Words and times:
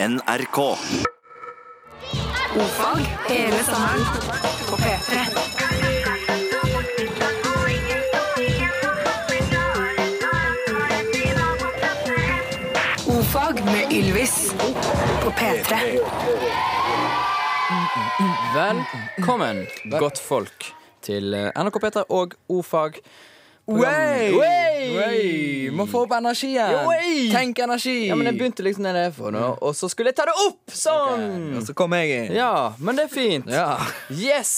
NRK. 0.00 0.58
Ofag 2.56 3.00
hele 3.28 3.62
sommeren 3.64 4.04
på 4.70 4.76
P3. 4.76 5.18
Ofag 13.06 13.64
med 13.64 13.92
Ylvis 13.92 14.54
på 15.22 15.30
P3. 15.30 15.80
Velkommen, 18.54 19.66
godt 19.98 20.18
folk, 20.18 20.74
til 21.02 21.34
NRK 21.56 21.82
P3 21.82 22.04
og 22.08 22.38
O-fag. 22.48 23.02
Wey! 23.68 25.68
Må 25.76 25.84
få 25.86 26.02
opp 26.06 26.12
energien. 26.16 26.72
Way! 26.88 27.26
Tenk 27.32 27.58
energi. 27.60 28.06
Ja, 28.08 28.16
men 28.16 28.30
Jeg 28.30 28.38
begynte 28.38 28.64
liksom 28.64 28.86
nede 28.86 29.02
for 29.12 29.34
nå, 29.34 29.42
og 29.60 29.74
så 29.76 29.90
skulle 29.92 30.08
jeg 30.12 30.16
ta 30.18 30.24
det 30.30 30.34
opp! 30.46 30.72
Sånn! 30.72 31.26
Og 31.58 31.66
så 31.66 31.74
kom 31.76 31.92
jeg 31.98 32.14
inn. 32.14 32.32
Ja, 32.38 32.72
men 32.80 32.96
det 32.98 33.04
er 33.08 33.12
fint. 33.12 33.50
Ja. 33.52 33.76
Yes! 34.08 34.52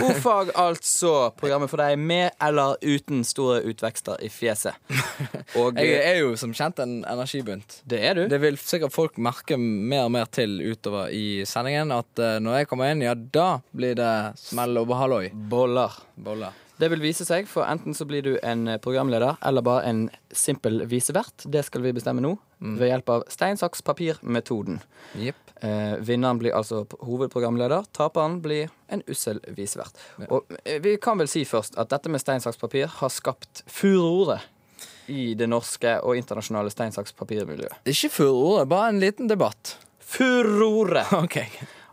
O-fag, 0.00 0.54
altså. 0.58 1.12
Programmet 1.36 1.70
for 1.72 1.82
deg 1.84 1.98
med 2.00 2.32
eller 2.42 2.78
uten 2.80 3.20
store 3.28 3.60
utvekster 3.68 4.22
i 4.24 4.30
fjeset. 4.32 4.80
Og 5.60 5.76
Jeg 5.78 6.00
er 6.00 6.22
jo 6.22 6.32
som 6.40 6.54
kjent 6.56 6.80
en 6.82 6.96
energibunt. 7.04 7.82
det 7.84 8.00
er 8.08 8.18
du. 8.18 8.24
Det 8.32 8.40
vil 8.42 8.56
sikkert 8.60 8.96
folk 8.96 9.20
merke 9.22 9.58
mer 9.60 10.08
og 10.08 10.14
mer 10.16 10.30
til 10.32 10.56
utover 10.72 11.12
i 11.14 11.44
sendingen. 11.48 11.92
At 11.94 12.18
eh, 12.18 12.38
når 12.42 12.62
jeg 12.62 12.72
kommer 12.72 12.90
inn, 12.94 13.04
ja, 13.04 13.12
da 13.14 13.58
blir 13.76 13.94
det 14.00 14.12
smell 14.40 14.80
og 14.80 14.88
behalloi. 14.90 15.28
Boller. 15.52 16.00
Boller. 16.16 16.56
Det 16.80 16.88
vil 16.90 17.02
vise 17.04 17.26
seg, 17.26 17.46
for 17.46 17.66
enten 17.70 17.94
så 17.94 18.06
blir 18.08 18.24
du 18.26 18.32
en 18.42 18.66
eh, 18.68 18.80
programleder 18.82 19.36
eller 19.46 19.62
bare 19.62 19.84
en 19.86 20.04
simpel 20.34 20.82
visevert. 20.90 21.46
Det 21.46 21.62
skal 21.66 21.84
vi 21.84 21.92
bestemme 21.94 22.24
nå, 22.24 22.34
ved 22.58 22.90
hjelp 22.90 23.12
av 23.14 23.26
stein, 23.30 23.58
saks, 23.60 23.84
papir-metoden. 23.86 24.80
Yep. 25.20 25.44
Eh, 25.64 25.94
vinneren 26.02 26.40
blir 26.42 26.56
altså 26.56 26.82
hovedprogramleder. 27.06 27.86
Taperen 27.94 28.40
blir 28.42 28.72
en 28.92 29.04
ussel 29.08 29.38
visevert. 29.56 29.96
Og 30.26 30.50
eh, 30.64 30.80
vi 30.82 30.96
kan 31.02 31.20
vel 31.20 31.30
si 31.30 31.44
først 31.48 31.78
at 31.80 31.92
dette 31.94 32.10
med 32.10 32.22
stein, 32.22 32.42
saks, 32.42 32.58
papir 32.60 32.90
har 32.98 33.12
skapt 33.12 33.62
furore 33.70 34.40
i 35.06 35.34
det 35.38 35.46
norske 35.52 35.98
og 36.02 36.18
internasjonale 36.18 36.72
stein, 36.72 36.92
saks, 36.92 37.14
papir-miljøet. 37.16 37.84
Ikke 37.88 38.10
furore, 38.12 38.66
bare 38.68 38.90
en 38.92 39.00
liten 39.00 39.30
debatt. 39.30 39.76
Furore! 40.00 41.06
OK. 41.22 41.38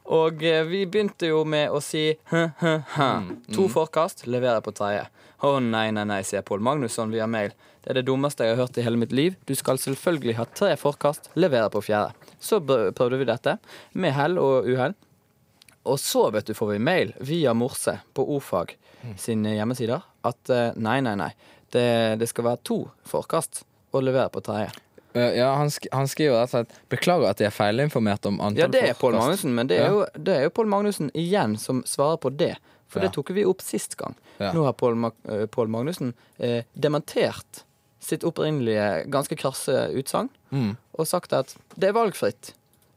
Og 0.09 0.43
eh, 0.43 0.63
vi 0.67 0.85
begynte 0.89 1.29
jo 1.29 1.43
med 1.47 1.71
å 1.71 1.81
si 1.83 2.09
hø, 2.31 2.45
hø, 2.59 2.75
hø. 2.95 3.09
To 3.55 3.67
forkast, 3.71 4.25
leverer 4.27 4.63
på 4.65 4.73
tredje. 4.75 5.05
Å 5.41 5.57
nei, 5.63 5.89
nei, 5.93 6.05
nei, 6.09 6.21
sier 6.27 6.43
Pål 6.45 6.61
Magnusson 6.65 7.13
via 7.13 7.27
mail. 7.29 7.53
Det 7.81 7.93
er 7.93 8.01
det 8.01 8.07
dummeste 8.09 8.45
jeg 8.45 8.55
har 8.55 8.65
hørt 8.65 8.77
i 8.77 8.85
hele 8.85 8.99
mitt 9.01 9.13
liv. 9.15 9.37
Du 9.49 9.55
skal 9.57 9.79
selvfølgelig 9.81 10.37
ha 10.37 10.45
tre 10.53 10.75
forkast, 10.77 11.31
levere 11.33 11.71
på 11.73 11.81
fjerde. 11.85 12.13
Så 12.41 12.59
prøvde 12.61 13.17
vi 13.21 13.29
dette, 13.29 13.57
med 13.93 14.13
hell 14.17 14.37
og 14.41 14.69
uhell. 14.69 14.93
Og 15.89 15.97
så 15.97 16.27
vet 16.33 16.45
du, 16.45 16.53
får 16.53 16.75
vi 16.75 16.83
mail 16.83 17.15
via 17.25 17.55
Morse 17.57 17.95
på 18.13 18.25
Ofag 18.35 18.75
sine 19.17 19.55
hjemmesider 19.55 20.03
at 20.29 20.53
eh, 20.53 20.77
nei, 20.77 20.99
nei, 21.01 21.15
nei. 21.17 21.31
Det, 21.71 22.19
det 22.19 22.27
skal 22.29 22.51
være 22.51 22.61
to 22.67 22.79
forkast 23.07 23.63
å 23.95 24.01
levere 24.03 24.29
på 24.33 24.43
tredje. 24.45 24.69
Eh, 25.13 25.37
Ja, 25.37 25.55
han, 25.59 25.71
sk 25.73 25.87
han 25.91 26.07
skriver 26.07 26.37
rett 26.39 26.53
og 26.53 26.53
slett 26.55 26.75
Beklager 26.93 27.29
at 27.29 27.41
jeg 27.43 27.49
er 27.51 27.55
feilinformert 27.55 28.25
om 28.29 28.39
antall 28.39 28.61
Ja, 28.63 28.67
det 28.71 28.83
er 28.89 28.93
Pål. 28.99 29.17
Magnussen, 29.19 29.55
men 29.55 29.67
det 29.71 29.79
er 29.81 29.89
jo, 29.91 30.05
det 30.15 30.37
er 30.37 30.45
jo 30.47 30.53
Pål 30.55 30.69
Magnussen 30.71 31.11
igjen 31.17 31.57
som 31.59 31.83
svarer 31.87 32.17
på 32.21 32.31
det. 32.35 32.55
For 32.91 32.99
det 33.03 33.13
tok 33.15 33.29
vi 33.35 33.45
opp 33.47 33.61
sist 33.63 33.95
gang. 33.99 34.15
Nå 34.39 34.63
har 34.67 34.73
Pål 34.75 34.95
Ma 34.99 35.11
eh, 35.31 35.45
Magnussen 35.71 36.13
eh, 36.39 36.63
dementert 36.73 37.63
sitt 38.01 38.23
opprinnelige 38.25 39.05
ganske 39.13 39.37
krasse 39.37 39.89
utsagn 39.95 40.31
Mm. 40.51 40.73
og 40.99 41.07
sagt 41.07 41.31
at 41.31 41.53
det 41.79 41.87
er 41.87 41.93
valgfritt. 41.95 42.49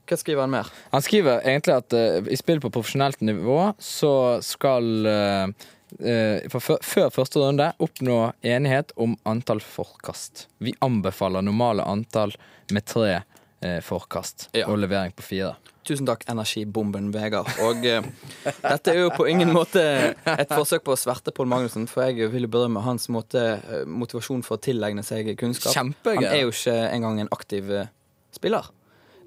Hva 0.09 0.17
skriver 0.19 0.43
han 0.43 0.51
mer? 0.51 0.71
Han 0.93 1.05
skriver 1.05 1.45
egentlig 1.47 1.75
at 1.77 1.95
uh, 1.95 2.27
i 2.27 2.37
spill 2.37 2.59
på 2.61 2.69
profesjonelt 2.75 3.23
nivå 3.25 3.71
så 3.79 4.41
skal 4.43 5.07
for, 5.07 5.53
før- 5.99 6.83
før 6.83 7.11
første 7.15 7.39
runde 7.43 7.73
oppnå 7.83 8.33
enighet 8.43 8.93
om 8.97 9.17
antall 9.27 9.61
forkast. 9.61 10.47
Vi 10.59 10.75
anbefaler 10.83 11.43
normale 11.43 11.85
antall 11.87 12.35
med 12.73 12.85
tre 12.87 13.23
eh, 13.63 13.81
forkast 13.81 14.49
Ja. 14.53 14.67
og 14.69 14.79
levering 14.79 15.13
på 15.17 15.23
fire. 15.23 15.55
Tusen 15.85 16.07
takk, 16.09 16.23
energibomben 16.33 17.11
Vegard. 17.13 17.49
Og 17.61 17.77
uh, 17.85 18.05
dette 18.73 18.91
er 18.95 19.03
jo 19.03 19.11
på 19.13 19.27
ingen 19.29 19.51
måte 19.53 19.83
et 20.25 20.49
forsøk 20.49 20.81
på 20.87 20.95
å 20.95 20.97
sverte 20.97 21.31
Pål 21.37 21.47
Magnussen, 21.51 21.85
for 21.87 22.07
jeg 22.09 22.31
vil 22.33 22.47
jo 22.47 22.49
berømme 22.55 22.81
hans 22.87 23.09
måte, 23.13 23.43
eh, 23.61 23.83
motivasjon 23.85 24.41
for 24.47 24.57
å 24.57 24.63
tilegne 24.65 25.05
seg 25.05 25.35
kunnskap. 25.37 25.75
Kjempegøy. 25.77 26.23
Han 26.23 26.31
er 26.31 26.41
jo 26.47 26.55
ikke 26.55 26.79
engang 26.89 27.21
en 27.21 27.29
aktiv 27.37 27.69
eh, 27.71 27.91
spiller. 28.33 28.71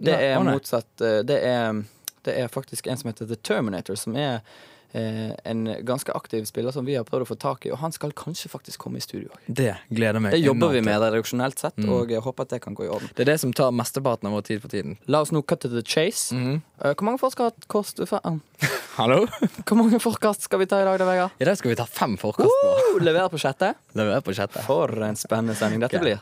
Det 0.02 0.14
er 0.18 0.42
motsatt 0.46 1.02
eh, 1.06 1.22
det 1.26 1.38
er, 1.46 1.84
det 2.26 2.34
er 2.42 2.50
faktisk 2.54 2.88
en 2.90 2.98
som 2.98 3.12
heter 3.12 3.30
The 3.30 3.38
Terminator, 3.38 3.96
som 3.98 4.18
er 4.18 4.40
eh, 4.40 4.66
en 4.94 5.68
ganske 5.86 6.12
aktiv 6.16 6.46
spiller 6.48 6.72
som 6.72 6.86
vi 6.88 6.96
har 6.96 7.04
prøvd 7.06 7.26
å 7.26 7.28
få 7.28 7.36
tak 7.38 7.66
i, 7.68 7.72
og 7.72 7.78
han 7.82 7.92
skal 7.92 8.12
kanskje 8.18 8.50
faktisk 8.50 8.80
komme 8.80 8.98
i 8.98 9.02
studio 9.04 9.28
òg. 9.30 9.38
Det 9.48 9.76
gleder 9.94 10.20
meg. 10.24 10.32
Det 10.32 10.40
jobber 10.42 10.70
vi 10.74 10.82
med 10.82 11.02
redaksjonelt 11.04 11.60
sett, 11.60 11.76
Mm. 11.78 11.90
og 11.94 12.10
jeg 12.10 12.22
håper 12.24 12.42
at 12.42 12.50
det 12.56 12.62
kan 12.64 12.74
gå 12.76 12.86
i 12.86 12.90
orden. 12.90 13.10
Det 13.14 13.20
er 13.28 13.32
det 13.34 13.40
som 13.40 13.54
tar 13.54 13.70
mesteparten 13.72 14.26
av 14.28 14.34
vår 14.34 14.42
tid 14.48 14.62
for 14.62 14.70
tiden. 14.70 14.98
La 15.08 15.20
oss 15.22 15.32
nå 15.32 15.42
cut 15.46 15.60
to 15.62 15.68
the 15.70 15.84
chase. 15.84 16.34
Mm. 16.34 16.62
Eh, 16.82 16.94
Hvor 16.94 17.04
mange 17.04 17.20
forkast 17.20 17.68
kost- 17.68 18.00
faen. 18.08 18.42
Hallo? 18.98 19.28
Hvor 19.66 19.78
mange 19.78 20.00
forkast 20.02 20.42
skal 20.42 20.60
vi 20.60 20.66
ta 20.66 20.82
i 20.82 20.86
dag, 20.86 20.98
da, 20.98 21.06
Vegard? 21.06 21.32
I 21.40 21.46
dag 21.46 21.58
skal 21.58 21.70
vi 21.70 21.76
ta 21.76 21.86
fem 21.86 22.18
forkast 22.18 22.50
nå. 22.50 22.96
Uh, 22.96 23.00
Levere 23.04 23.30
på 23.30 23.38
sjette. 23.38 23.76
Lever 23.94 24.22
på 24.22 24.34
sjette. 24.34 24.64
For 24.66 24.90
en 25.04 25.16
spennende 25.16 25.54
sending 25.56 25.80
dette 25.84 26.00
okay. 26.00 26.18
blir. 26.18 26.20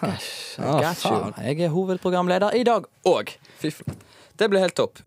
Gosh, 0.00 0.58
oh, 0.62 0.78
faen. 0.94 1.34
Jeg 1.42 1.60
er 1.66 1.72
hovedprogramleder 1.74 2.54
i 2.54 2.62
dag 2.66 2.86
òg. 3.08 3.32
Det 4.38 4.46
blir 4.50 4.62
helt 4.62 4.76
topp. 4.78 5.00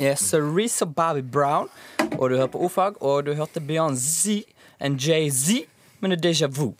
Yes, 0.00 0.32
Risa 0.32 0.86
Bobby 0.86 1.20
Brown. 1.20 1.68
Og 2.18 2.30
du 2.30 2.36
hører 2.36 2.46
på 2.46 2.64
O-fag, 2.64 2.96
og 3.02 3.26
du 3.26 3.34
hørte 3.34 3.60
Beyoncé 3.60 4.42
and 4.80 5.00
Jay-Z, 5.00 5.66
er 6.02 6.16
déjà 6.16 6.48
vu. 6.48 6.72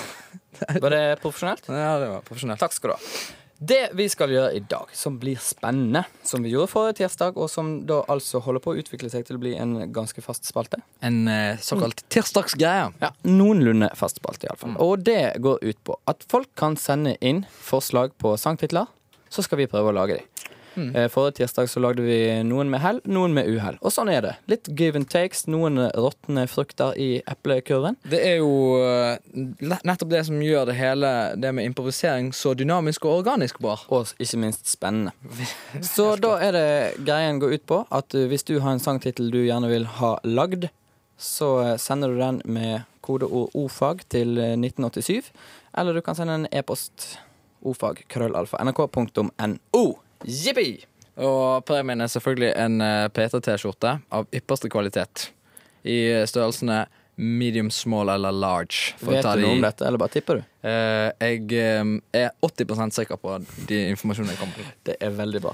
Var 0.82 0.90
det 0.90 1.20
profesjonelt? 1.22 1.68
Ja, 1.68 1.98
det 2.00 2.08
var 2.08 2.20
profesjonelt. 2.20 2.60
Takk 2.60 2.76
skal 2.76 2.92
du 2.92 2.94
ha. 2.98 3.00
Det 3.60 3.90
vi 3.92 4.06
skal 4.08 4.30
gjøre 4.32 4.54
i 4.56 4.60
dag, 4.64 4.88
som 4.96 5.18
blir 5.20 5.36
spennende, 5.44 6.06
som 6.24 6.40
vi 6.40 6.48
gjorde 6.54 6.70
forrige 6.72 7.02
tirsdag, 7.02 7.36
og 7.36 7.50
som 7.52 7.74
da 7.84 7.98
altså 8.08 8.40
holder 8.40 8.62
på 8.64 8.72
å 8.72 8.78
utvikle 8.80 9.10
seg 9.12 9.26
til 9.28 9.36
å 9.36 9.42
bli 9.42 9.52
en 9.60 9.74
ganske 9.92 10.24
fast 10.24 10.48
spalte. 10.48 10.80
En 11.04 11.28
eh, 11.28 11.60
såkalt 11.60 12.00
tirsdagsgreie. 12.08 12.86
Ja, 13.04 13.10
Noenlunde 13.28 13.90
fast 14.00 14.16
spalte, 14.16 14.48
iallfall. 14.48 14.78
Og 14.80 15.04
det 15.04 15.34
går 15.44 15.60
ut 15.60 15.80
på 15.84 15.98
at 16.08 16.24
folk 16.32 16.48
kan 16.56 16.78
sende 16.80 17.18
inn 17.20 17.44
forslag 17.52 18.16
på 18.16 18.32
sangtitler, 18.40 18.88
så 19.28 19.44
skal 19.44 19.60
vi 19.60 19.68
prøve 19.68 19.92
å 19.92 19.98
lage 19.98 20.16
dem. 20.22 20.29
Eh, 20.74 21.08
Forrige 21.08 21.40
tirsdag 21.40 21.70
så 21.70 21.80
lagde 21.82 22.04
vi 22.04 22.18
noen 22.46 22.70
med 22.70 22.82
hell, 22.82 23.00
noen 23.10 23.34
med 23.34 23.48
uhell. 23.50 23.78
Og 23.82 23.92
sånn 23.94 24.10
er 24.12 24.22
det. 24.24 24.34
Litt 24.50 24.70
give 24.78 24.98
and 24.98 25.08
takes, 25.10 25.46
noen 25.50 25.80
råtne 25.94 26.46
frukter 26.50 26.96
i 27.00 27.22
eplekurven. 27.30 27.98
Det 28.10 28.20
er 28.26 28.40
jo 28.40 28.78
eh, 28.84 29.18
nettopp 29.80 30.10
det 30.12 30.24
som 30.28 30.40
gjør 30.42 30.70
det 30.70 30.76
hele 30.78 31.10
Det 31.40 31.52
med 31.54 31.66
improvisering 31.70 32.30
så 32.36 32.52
dynamisk 32.54 33.06
og 33.06 33.20
organisk 33.20 33.60
bra. 33.62 33.76
Og 33.90 34.12
ikke 34.18 34.40
minst 34.40 34.68
spennende. 34.70 35.14
Så 35.94 36.12
da 36.20 36.34
er 36.42 36.54
det 36.54 36.66
greien 37.06 37.40
går 37.40 37.54
ut 37.56 37.64
på 37.68 37.78
at 37.94 38.14
uh, 38.14 38.26
hvis 38.30 38.44
du 38.46 38.58
har 38.60 38.74
en 38.74 38.82
sangtittel 38.82 39.30
du 39.32 39.38
gjerne 39.42 39.70
vil 39.70 39.86
ha 40.00 40.12
lagd, 40.26 40.68
så 41.20 41.76
sender 41.80 42.12
du 42.12 42.20
den 42.20 42.40
med 42.44 42.86
kodeord 43.04 43.54
ofag 43.58 44.04
til 44.12 44.38
uh, 44.38 44.52
1987. 44.56 45.30
Eller 45.78 45.96
du 45.96 46.02
kan 46.04 46.18
sende 46.18 46.38
en 46.40 46.48
e-post 46.52 47.18
ofag 47.66 48.04
krøllalfa 48.10 48.62
nrk.no. 48.64 49.84
Jippi! 50.26 50.84
Og 51.20 51.64
premien 51.68 52.00
er 52.00 52.08
selvfølgelig 52.12 52.52
en 52.56 52.80
eh, 52.84 53.08
P3T-skjorte 53.12 53.96
av 54.14 54.26
ypperste 54.34 54.70
kvalitet. 54.72 55.28
I 55.84 55.98
størrelsene 56.28 56.84
medium, 57.20 57.68
small 57.72 58.08
eller 58.14 58.32
large. 58.32 58.94
for 59.00 59.12
å 59.12 59.16
Vet 59.18 59.26
ta 59.26 59.34
du 59.36 59.42
de- 59.42 59.46
noe 59.48 59.56
om 59.58 59.64
dette, 59.66 59.84
eller 59.84 60.00
bare 60.00 60.12
tipper 60.14 60.38
du? 60.40 60.44
Eh, 60.64 61.10
jeg 61.20 61.52
eh, 61.52 61.90
er 62.22 62.30
80% 62.46 62.96
sikker 62.96 63.20
på 63.20 63.34
de 63.68 63.82
informasjonene 63.90 64.32
jeg 64.32 64.40
kommer 64.40 64.62
med. 64.64 64.72
Det 64.88 64.96
er 65.04 65.10
veldig 65.18 65.42
bra. 65.44 65.52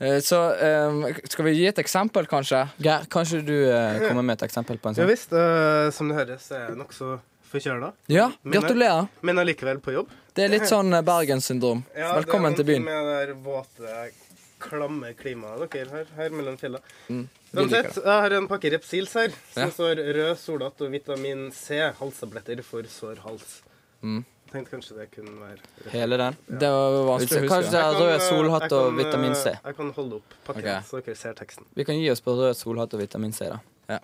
Eh, 0.00 0.18
så 0.24 0.40
eh, 0.60 1.20
skal 1.28 1.48
vi 1.50 1.54
gi 1.58 1.66
et 1.68 1.78
eksempel, 1.82 2.28
kanskje? 2.30 2.62
Geir, 2.84 3.04
kanskje 3.12 3.42
du 3.44 3.54
uh, 3.68 4.00
kommer 4.08 4.22
med 4.24 4.38
et 4.38 4.46
eksempel 4.48 4.76
på 4.80 4.88
en 4.92 4.96
Ja 4.96 5.04
sånn? 5.04 5.12
visst. 5.12 5.32
øh, 5.36 5.90
som 5.92 6.08
det 6.12 6.16
høres, 6.22 6.48
er 6.52 6.66
jeg 6.70 6.78
nokså 6.80 7.18
forkjøla. 7.56 7.92
Ja, 8.12 8.30
gratulerer. 8.44 9.08
Men 9.22 9.38
allikevel 9.42 9.80
på 9.80 9.94
jobb. 9.96 10.12
Det 10.36 10.44
er 10.44 10.52
litt 10.52 10.68
sånn 10.68 10.92
Bergenssyndrom. 11.04 11.82
Ja, 11.96 12.12
Velkommen 12.18 12.56
til 12.56 12.66
byen. 12.68 12.84
Ja, 12.84 13.00
Det 13.02 13.16
er 13.22 13.32
noe 13.32 13.56
med 13.56 13.74
det 13.76 13.80
der 13.80 13.96
våte, 13.96 14.12
klamme 14.60 15.10
klimaet 15.16 15.70
dere 15.72 15.90
her, 15.92 16.06
her 16.16 16.30
mellom 16.30 16.56
fjellene. 16.60 16.82
Mm, 17.08 17.26
Uansett, 17.56 17.96
jeg 17.96 18.20
har 18.24 18.34
en 18.36 18.48
pakke 18.48 18.70
Repsils 18.72 19.12
her, 19.16 19.28
som 19.52 19.62
Ja. 19.62 19.70
står 19.72 20.00
rød 20.16 20.36
solhatt 20.38 20.80
og 20.80 20.90
vitamin 20.92 21.50
C, 21.52 21.78
halstabletter 21.98 22.62
for 22.64 22.82
sår 22.82 23.20
hals. 23.24 23.62
Mm. 24.02 24.24
Tenkte 24.52 24.76
kanskje 24.76 24.96
det 24.96 25.10
kunne 25.10 25.40
være 25.40 25.90
Hele 25.90 26.16
den? 26.16 26.36
Det 26.46 26.68
var 26.70 27.18
vanskelig 27.18 27.48
å 27.48 27.48
Kanskje 27.50 27.70
det 27.72 27.80
huske. 27.80 27.80
er 27.80 27.92
Jeg 27.92 27.96
kan, 27.96 28.02
rød 28.02 28.14
øh, 28.14 28.28
solhatt 28.28 28.72
og 28.72 28.84
kan, 28.86 28.96
vitamin 28.96 29.34
C. 29.34 29.44
Jeg 29.64 29.76
kan 29.76 29.90
holde 29.90 30.14
opp 30.20 30.34
pakken, 30.44 30.62
okay. 30.62 30.80
så 30.82 31.02
dere 31.04 31.16
ser 31.16 31.34
teksten. 31.34 31.64
Vi 31.74 31.84
kan 31.84 31.94
gi 31.96 32.10
oss 32.10 32.20
på 32.20 32.36
rød 32.36 32.54
solhatt 32.56 32.94
og 32.94 33.00
vitamin 33.00 33.32
C, 33.32 33.48
da. 33.48 33.58
Ja. 33.88 33.98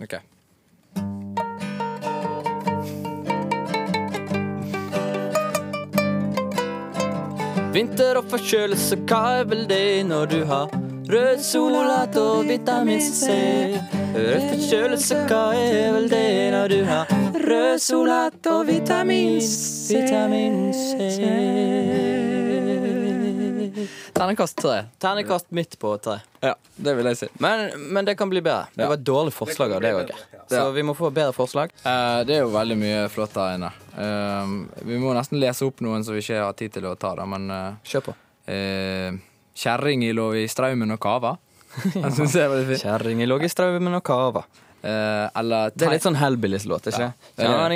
Ok. 0.00 0.18
Vinter 7.72 8.18
og 8.20 8.26
forkjølelse, 8.28 8.98
hva 9.08 9.18
er 9.38 9.46
vel 9.48 9.62
det 9.64 10.02
når 10.04 10.26
du 10.28 10.42
har 10.44 10.68
rød 11.08 11.38
solat 11.40 12.16
og 12.20 12.44
vitamin 12.44 13.00
C? 13.00 13.32
Rød 14.12 14.44
forkjølelse, 14.50 15.22
hva 15.30 15.40
er 15.56 15.88
vel 15.96 16.10
det 16.12 16.28
når 16.52 16.68
du 16.68 16.84
har 16.84 17.08
rød 17.32 17.78
solat 17.80 18.50
og 18.52 18.66
vitamin? 18.68 19.40
Vitamin 19.88 20.68
C. 20.76 22.51
Terningkast 24.12 24.58
tre. 24.60 24.84
Ternekast 24.98 25.50
midt 25.50 25.78
på 25.80 25.94
tre. 25.98 26.18
Ja, 26.44 26.54
det 26.76 26.94
vil 26.98 27.08
jeg 27.10 27.18
si. 27.18 27.28
Men, 27.40 27.70
men 27.94 28.04
det 28.04 28.14
kan 28.20 28.30
bli 28.30 28.42
bedre. 28.44 28.68
Det 28.74 28.86
var 28.86 28.98
et 29.00 29.06
dårlig 29.06 29.32
forslag 29.34 29.72
av 29.76 29.82
deg 29.84 29.98
òg. 30.02 30.12
Så 30.52 30.64
vi 30.74 30.84
må 30.84 30.94
få 30.98 31.10
bedre 31.14 31.32
forslag. 31.36 31.72
Eh, 31.82 32.20
det 32.28 32.36
er 32.36 32.42
jo 32.44 32.50
veldig 32.52 32.76
mye 32.78 33.06
flott 33.12 33.32
der 33.36 33.56
inne. 33.56 33.70
Eh, 33.96 34.56
vi 34.88 35.00
må 35.00 35.14
nesten 35.16 35.40
lese 35.40 35.64
opp 35.68 35.80
noen 35.84 36.04
som 36.04 36.16
vi 36.16 36.24
ikke 36.24 36.42
har 36.44 36.58
tid 36.58 36.76
til 36.76 36.90
å 36.90 36.96
ta, 37.00 37.14
da, 37.18 37.26
men 37.28 37.48
uh, 37.48 37.78
Kjør 37.88 38.10
på. 38.10 38.16
Kjerring 39.62 40.04
i 40.04 40.12
lå 40.16 40.28
i 40.42 40.44
straumen 40.50 40.96
og 40.96 41.00
kava. 41.02 41.36
Er 42.02 42.52
veldig 42.52 42.66
fint. 42.68 42.84
Kjerringen 42.84 43.28
lå 43.30 43.40
i 43.40 43.50
straumen 43.52 43.96
og 43.96 44.04
kava. 44.04 44.44
Eh, 44.82 45.38
eller 45.38 45.70
Det 45.74 45.86
er 45.86 45.92
litt 45.94 46.02
sånn 46.02 46.16
Hellbillies-låt, 46.18 46.88
ikke 46.90 47.04
Ja, 47.38 47.68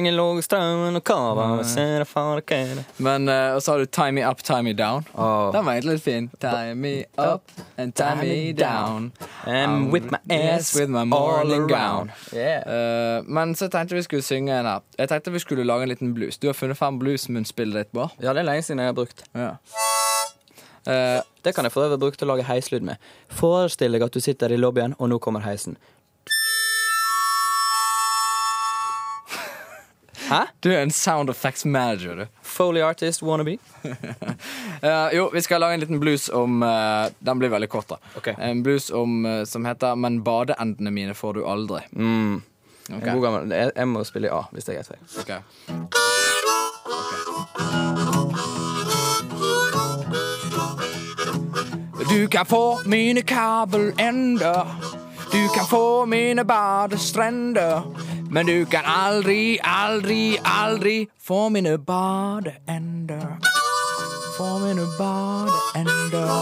det? 2.74 2.84
Men 2.98 3.28
uh, 3.30 3.54
Og 3.54 3.62
så 3.62 3.72
har 3.76 3.84
du 3.84 3.86
Tie 3.86 4.10
Me 4.16 4.24
Up, 4.26 4.42
Tie 4.42 4.58
Me 4.66 4.72
Down. 4.74 5.06
Oh. 5.14 5.52
Den 5.54 5.68
var 5.68 5.76
egentlig 5.76 6.00
litt 6.00 6.02
fin. 6.02 6.26
Tie 6.42 6.74
me 6.74 6.94
up 7.22 7.52
and 7.78 7.94
tie 7.94 8.16
me 8.18 8.52
down. 8.58 9.12
I'm 9.46 9.92
with 9.94 10.10
my 10.10 10.18
ass 10.34 10.74
with 10.74 10.90
my 10.90 11.04
morning 11.04 11.68
gown. 11.70 12.10
Yeah. 12.34 12.66
Uh, 12.66 13.22
men 13.30 13.54
så 13.54 13.70
tenkte 13.70 13.94
vi 13.94 14.02
skulle 14.02 14.26
synge 14.26 14.58
en 14.58 14.66
her. 14.66 14.82
Jeg 14.98 15.12
tenkte 15.14 15.30
vi 15.30 15.44
skulle 15.44 15.64
lage 15.68 15.86
en 15.86 15.94
liten 15.94 16.14
blues. 16.14 16.40
Du 16.42 16.48
har 16.50 16.58
funnet 16.58 16.78
frem 16.78 16.98
bluesmunnspillet 16.98 17.84
ditt, 17.84 17.94
Bård? 17.94 18.18
Ja, 18.18 18.34
det 18.34 18.42
er 18.42 18.50
lenge 18.50 18.66
siden 18.66 18.82
jeg 18.82 18.90
har 18.90 18.98
brukt. 18.98 19.22
Ja. 19.34 19.54
Uh, 20.86 21.22
Det 21.46 21.54
kan 21.54 21.62
jeg 21.64 21.70
for 21.70 21.86
øvrig 21.86 22.00
bruke 22.02 22.18
til 22.18 22.26
å 22.26 22.34
lage 22.34 22.46
heislyd 22.48 22.82
med. 22.82 22.98
Forestill 23.30 23.94
deg 23.94 24.02
at 24.02 24.16
du 24.16 24.18
sitter 24.18 24.50
i 24.50 24.58
lobbyen, 24.58 24.96
og 24.98 25.12
nå 25.12 25.20
kommer 25.22 25.44
heisen. 25.46 25.76
Hæ? 30.28 30.40
du 30.60 30.70
er 30.72 30.82
en 30.82 30.90
sound 30.90 31.30
effects 31.30 31.64
manager, 31.64 32.16
du. 32.16 32.26
Foley 32.42 32.82
artist 32.82 33.22
wannabe? 33.22 33.58
uh, 34.82 35.16
jo, 35.16 35.30
vi 35.32 35.42
skal 35.42 35.60
lage 35.60 35.74
en 35.74 35.80
liten 35.80 36.00
blues 36.00 36.28
om 36.28 36.62
uh, 36.62 37.06
Den 37.18 37.38
blir 37.38 37.48
veldig 37.48 37.68
kort, 37.68 37.88
da. 37.88 37.96
Okay. 38.16 38.34
En 38.38 38.62
blues 38.62 38.90
om, 38.90 39.26
uh, 39.26 39.44
som 39.44 39.64
heter 39.64 39.94
'Men 39.94 40.22
badeendene 40.22 40.90
mine 40.90 41.14
får 41.14 41.32
du 41.32 41.44
aldri'. 41.44 41.82
Mm. 41.92 42.42
Okay. 42.88 43.08
En 43.08 43.14
god 43.14 43.22
gammel 43.22 43.50
jeg, 43.50 43.70
jeg 43.76 43.88
må 43.88 44.04
spille 44.04 44.26
i 44.28 44.30
A, 44.30 44.42
hvis 44.52 44.64
det 44.64 44.74
er 44.74 44.82
greit 44.82 44.86
for 44.86 44.94
deg. 44.94 45.02
Ok. 45.22 45.30
Du 52.10 52.28
kan 52.28 52.46
få 52.46 52.80
mine 52.84 53.22
kabelender. 53.22 54.66
Du 55.32 55.48
kan 55.48 55.66
få 55.66 56.06
mine 56.06 56.44
badestrender. 56.44 57.82
Men 58.30 58.46
du 58.46 58.66
kan 58.66 58.84
aldri, 58.84 59.58
aldri, 59.62 60.38
aldri 60.44 60.96
få 61.22 61.48
mine 61.50 61.76
badeender. 61.78 63.36
Få 64.36 64.48
mine 64.58 64.86
badeender. 64.98 66.32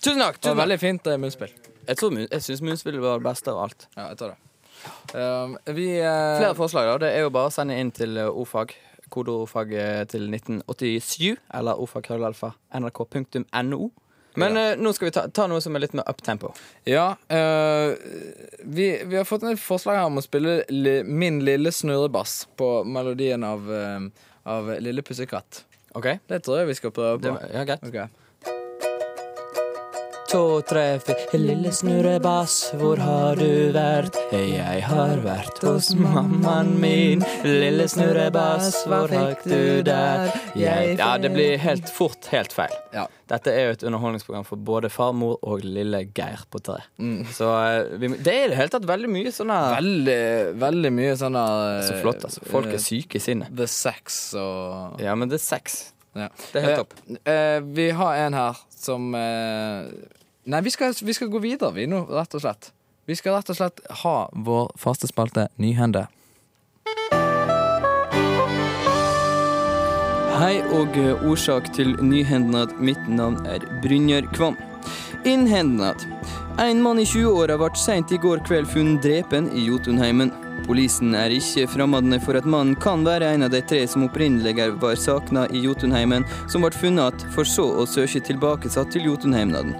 Tusen 0.00 0.20
takk! 0.22 0.38
Det 0.40 0.48
var 0.52 0.60
veldig 0.62 0.78
fint 0.80 1.06
eh, 1.12 1.18
munnspill. 1.20 1.50
Jeg, 1.88 1.96
tror 2.00 2.12
mun- 2.14 2.28
jeg 2.30 2.44
syns 2.44 2.62
munnspill 2.64 3.00
var 3.02 3.18
det 3.20 3.26
beste 3.26 3.52
av 3.52 3.58
alt. 3.66 3.88
Ja, 3.96 4.06
jeg 4.12 4.20
tar 4.20 4.34
det. 4.34 4.38
Um, 5.12 5.56
vi 5.76 5.88
eh, 5.98 6.36
Flere 6.40 6.54
forslag, 6.56 6.86
da. 6.88 6.94
Det 7.02 7.10
er 7.16 7.26
jo 7.26 7.32
bare 7.34 7.50
å 7.50 7.52
sende 7.54 7.76
inn 7.80 7.90
til 7.96 8.16
eh, 8.20 8.28
ordfag. 8.30 8.72
Kodeordfag 9.10 9.72
eh, 9.74 10.04
til 10.08 10.28
1987, 10.30 11.34
eller 11.58 11.80
ordfagkrøllalfa 11.82 12.52
nrk.no. 12.78 13.90
Men 14.38 14.56
ja. 14.56 14.76
nå 14.78 14.92
skal 14.94 15.08
vi 15.08 15.14
ta, 15.16 15.24
ta 15.34 15.46
noe 15.50 15.62
som 15.64 15.74
er 15.74 15.82
litt 15.84 15.94
mer 15.98 16.06
uptempo. 16.10 16.52
Ja, 16.88 17.16
eh, 17.32 17.94
vi, 18.62 18.86
vi 19.04 19.16
har 19.18 19.26
fått 19.26 19.42
et 19.48 19.60
forslag 19.62 19.98
her 19.98 20.10
om 20.10 20.20
å 20.20 20.24
spille 20.24 20.60
li, 20.70 21.00
Min 21.06 21.40
lille 21.44 21.72
snurrebass 21.74 22.44
på 22.60 22.70
melodien 22.86 23.44
av, 23.46 23.66
eh, 23.74 24.06
av 24.50 24.70
Lille 24.78 25.02
pussekatt. 25.06 25.64
Okay. 25.98 26.20
Det 26.30 26.44
tror 26.46 26.60
jeg 26.60 26.70
vi 26.70 26.78
skal 26.78 26.92
prøve 26.94 27.18
Det, 27.24 27.32
på. 27.34 27.50
ja, 27.56 27.64
greit. 27.66 28.19
To, 30.30 30.60
tre, 30.62 31.00
fire 31.02 31.38
Lille 31.42 31.72
snurrebass, 31.74 32.52
hvor 32.78 33.00
har 33.02 33.40
du 33.40 33.72
vært? 33.74 34.14
Jeg 34.30 34.82
har 34.86 35.18
vært 35.24 35.58
hos 35.66 35.88
mammaen 35.98 36.70
min. 36.78 37.24
Lille 37.42 37.88
snurrebass, 37.90 38.84
hvor 38.86 39.10
fikk 39.10 39.42
du 39.50 39.82
der? 39.88 40.30
Jeg 40.54 40.94
Ja, 41.00 41.16
det 41.18 41.32
blir 41.34 41.56
helt 41.58 41.90
fort 41.90 42.28
helt 42.30 42.54
feil. 42.54 42.76
Ja. 42.94 43.08
Dette 43.32 43.50
er 43.50 43.66
jo 43.66 43.72
et 43.74 43.82
underholdningsprogram 43.90 44.46
for 44.46 44.62
både 44.70 44.92
farmor 44.94 45.40
og 45.42 45.66
lille 45.66 46.04
Geir 46.14 46.46
på 46.50 46.62
tre. 46.62 46.78
Mm. 47.02 47.24
Så 47.34 47.50
eh, 47.50 47.98
vi, 47.98 48.12
det 48.14 48.36
er 48.36 48.46
i 48.46 48.52
det 48.52 48.60
hele 48.60 48.74
tatt 48.76 48.86
veldig 48.86 49.10
mye 49.10 49.34
sånn 49.34 49.50
her 49.54 49.74
Veldig, 49.80 50.22
veldig 50.62 50.94
mye 50.94 51.18
sånn 51.18 51.40
der, 51.40 51.82
Så 51.88 51.98
flott, 52.04 52.22
altså. 52.30 52.44
Folk 52.54 52.70
er 52.70 52.78
eh, 52.78 52.86
syke 52.86 53.18
i 53.18 53.24
sinnet. 53.26 53.50
The 53.58 53.66
sex 53.70 54.22
og 54.38 55.02
Ja, 55.02 55.18
men 55.18 55.34
er 55.34 55.42
sex. 55.42 55.80
ja. 56.14 56.30
Det 56.52 56.62
er 56.62 56.68
helt 56.68 56.80
topp. 56.84 56.96
Eh, 57.18 57.34
eh, 57.34 57.58
vi 57.74 57.90
har 57.98 58.22
en 58.28 58.40
her 58.44 58.64
som 58.78 59.10
eh, 59.18 59.90
Nei, 60.44 60.62
vi 60.62 60.70
skal, 60.70 60.94
vi 61.02 61.14
skal 61.14 61.28
gå 61.28 61.38
videre, 61.38 61.74
vi 61.76 61.84
nå, 61.86 62.06
rett 62.08 62.34
og 62.34 62.40
slett. 62.40 62.70
Vi 63.04 63.16
skal 63.18 63.36
rett 63.36 63.50
og 63.52 63.58
slett 63.58 63.82
ha 64.04 64.14
vår 64.32 64.70
faste 64.80 65.10
spalte 65.10 65.50
Nyhende. 65.60 66.06
Hei 70.40 70.62
og 70.72 70.96
eh, 70.96 71.26
årsak 71.28 71.68
til 71.76 71.92
nyhendnad. 72.00 72.72
Mitt 72.80 73.02
navn 73.12 73.36
er 73.44 73.66
Brynjar 73.84 74.24
Kvam. 74.32 74.56
Innhendnad. 75.28 76.06
En 76.56 76.80
mann 76.80 77.02
i 77.02 77.04
20-åra 77.04 77.58
ble 77.60 77.74
seint 77.76 78.08
i 78.08 78.20
går 78.20 78.40
kveld 78.48 78.70
funnet 78.72 79.04
drepen 79.04 79.52
i 79.52 79.66
Jotunheimen. 79.66 80.32
Polisen 80.70 81.16
er 81.18 81.32
ikke 81.34 81.64
fremmede 81.66 82.20
for 82.22 82.38
at 82.38 82.44
mannen 82.46 82.76
kan 82.78 83.00
være 83.02 83.32
en 83.34 83.42
av 83.42 83.50
de 83.50 83.58
tre 83.66 83.80
som 83.90 84.04
opprinnelig 84.06 84.68
var 84.78 84.94
savna 84.94 85.48
i 85.50 85.64
Jotunheimen, 85.64 86.22
som 86.46 86.62
ble 86.62 86.70
funnet 86.70 87.16
igjen, 87.18 87.32
for 87.34 87.48
så 87.48 87.64
å 87.82 87.86
søke 87.90 88.20
tilbakesatt 88.28 88.92
til 88.94 89.08
Jotunheimnaden. 89.08 89.72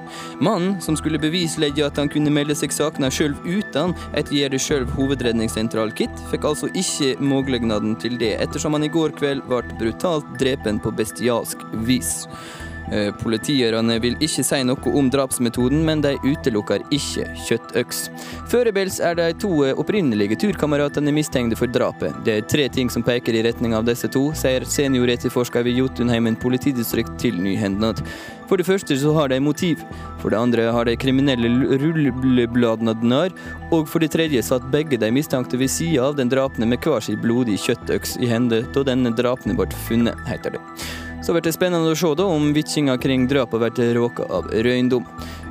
Mannen, 0.43 0.81
som 0.83 0.97
skulle 0.99 1.21
bevislegge 1.23 1.85
at 1.87 2.01
han 2.01 2.11
kunne 2.11 2.33
melde 2.35 2.57
seg 2.59 2.75
savna 2.75 3.07
sjøl 3.07 3.37
uten 3.47 3.95
et 4.19 4.33
gjør 4.35 4.51
det 4.57 4.61
sjøl 4.65 4.89
hovedredningssentral-kit, 4.97 6.25
fikk 6.33 6.49
altså 6.51 6.73
ikke 6.75 7.13
muligheten 7.23 7.95
til 8.03 8.19
det, 8.19 8.33
ettersom 8.43 8.75
han 8.75 8.89
i 8.89 8.91
går 8.91 9.15
kveld 9.21 9.47
ble 9.47 9.63
brutalt 9.79 10.27
drepen 10.43 10.83
på 10.83 10.91
bestialsk 10.99 11.63
vis. 11.87 12.27
Eh, 12.91 13.11
Politigjørerne 13.21 14.01
vil 14.03 14.17
ikke 14.19 14.43
si 14.47 14.61
noe 14.67 14.95
om 14.99 15.11
drapsmetoden, 15.13 15.83
men 15.87 16.03
de 16.03 16.17
utelukker 16.25 16.83
ikke 16.95 17.29
kjøttøks. 17.47 18.03
Foreløpig 18.51 18.99
er 19.07 19.19
de 19.19 19.29
to 19.41 19.53
eh, 19.67 19.77
opprinnelige 19.79 20.39
turkameratene 20.43 21.15
mistenkte 21.15 21.59
for 21.61 21.71
drapet. 21.71 22.17
Det 22.27 22.37
er 22.37 22.49
tre 22.51 22.67
ting 22.73 22.91
som 22.91 23.05
peker 23.07 23.37
i 23.37 23.45
retning 23.47 23.77
av 23.79 23.87
disse 23.87 24.11
to, 24.11 24.31
sier 24.35 24.67
senioretterforsker 24.67 25.67
ved 25.67 25.79
Jotunheimen 25.79 26.39
politidistrikt 26.41 27.15
til 27.23 27.39
Nyhendnad. 27.39 28.03
For 28.51 28.59
det 28.59 28.67
første 28.67 28.97
så 28.99 29.13
har 29.15 29.31
de 29.31 29.39
motiv. 29.39 29.85
For 30.19 30.35
det 30.35 30.41
andre 30.41 30.65
har 30.75 30.89
de 30.89 30.97
kriminelle 30.99 31.79
rullebladene 31.79 33.31
Og 33.71 33.87
for 33.89 34.01
det 34.01 34.11
tredje 34.11 34.43
satt 34.43 34.67
begge 34.73 34.99
de 34.99 35.11
mistenkte 35.11 35.57
ved 35.57 35.71
sida 35.71 36.09
av 36.09 36.17
den 36.17 36.29
drapne 36.29 36.67
med 36.67 36.83
hver 36.83 37.01
sin 37.01 37.21
blodig 37.21 37.61
kjøttøks 37.63 38.19
i 38.19 38.27
hende 38.27 38.65
da 38.75 38.83
denne 38.83 39.15
drapne 39.15 39.55
ble 39.55 39.71
funnet, 39.87 40.19
heter 40.27 40.51
det. 40.51 41.10
Så 41.23 41.35
blir 41.35 41.45
det 41.45 41.53
spennende 41.53 41.93
å 41.93 41.99
se 41.99 42.15
da 42.17 42.27
om 42.31 42.53
vitsinga 42.57 42.97
kring 43.01 43.29
drapet 43.29 43.77
blir 43.77 43.95
råka 43.99 44.27
av 44.33 44.51
røyndom. 44.51 45.07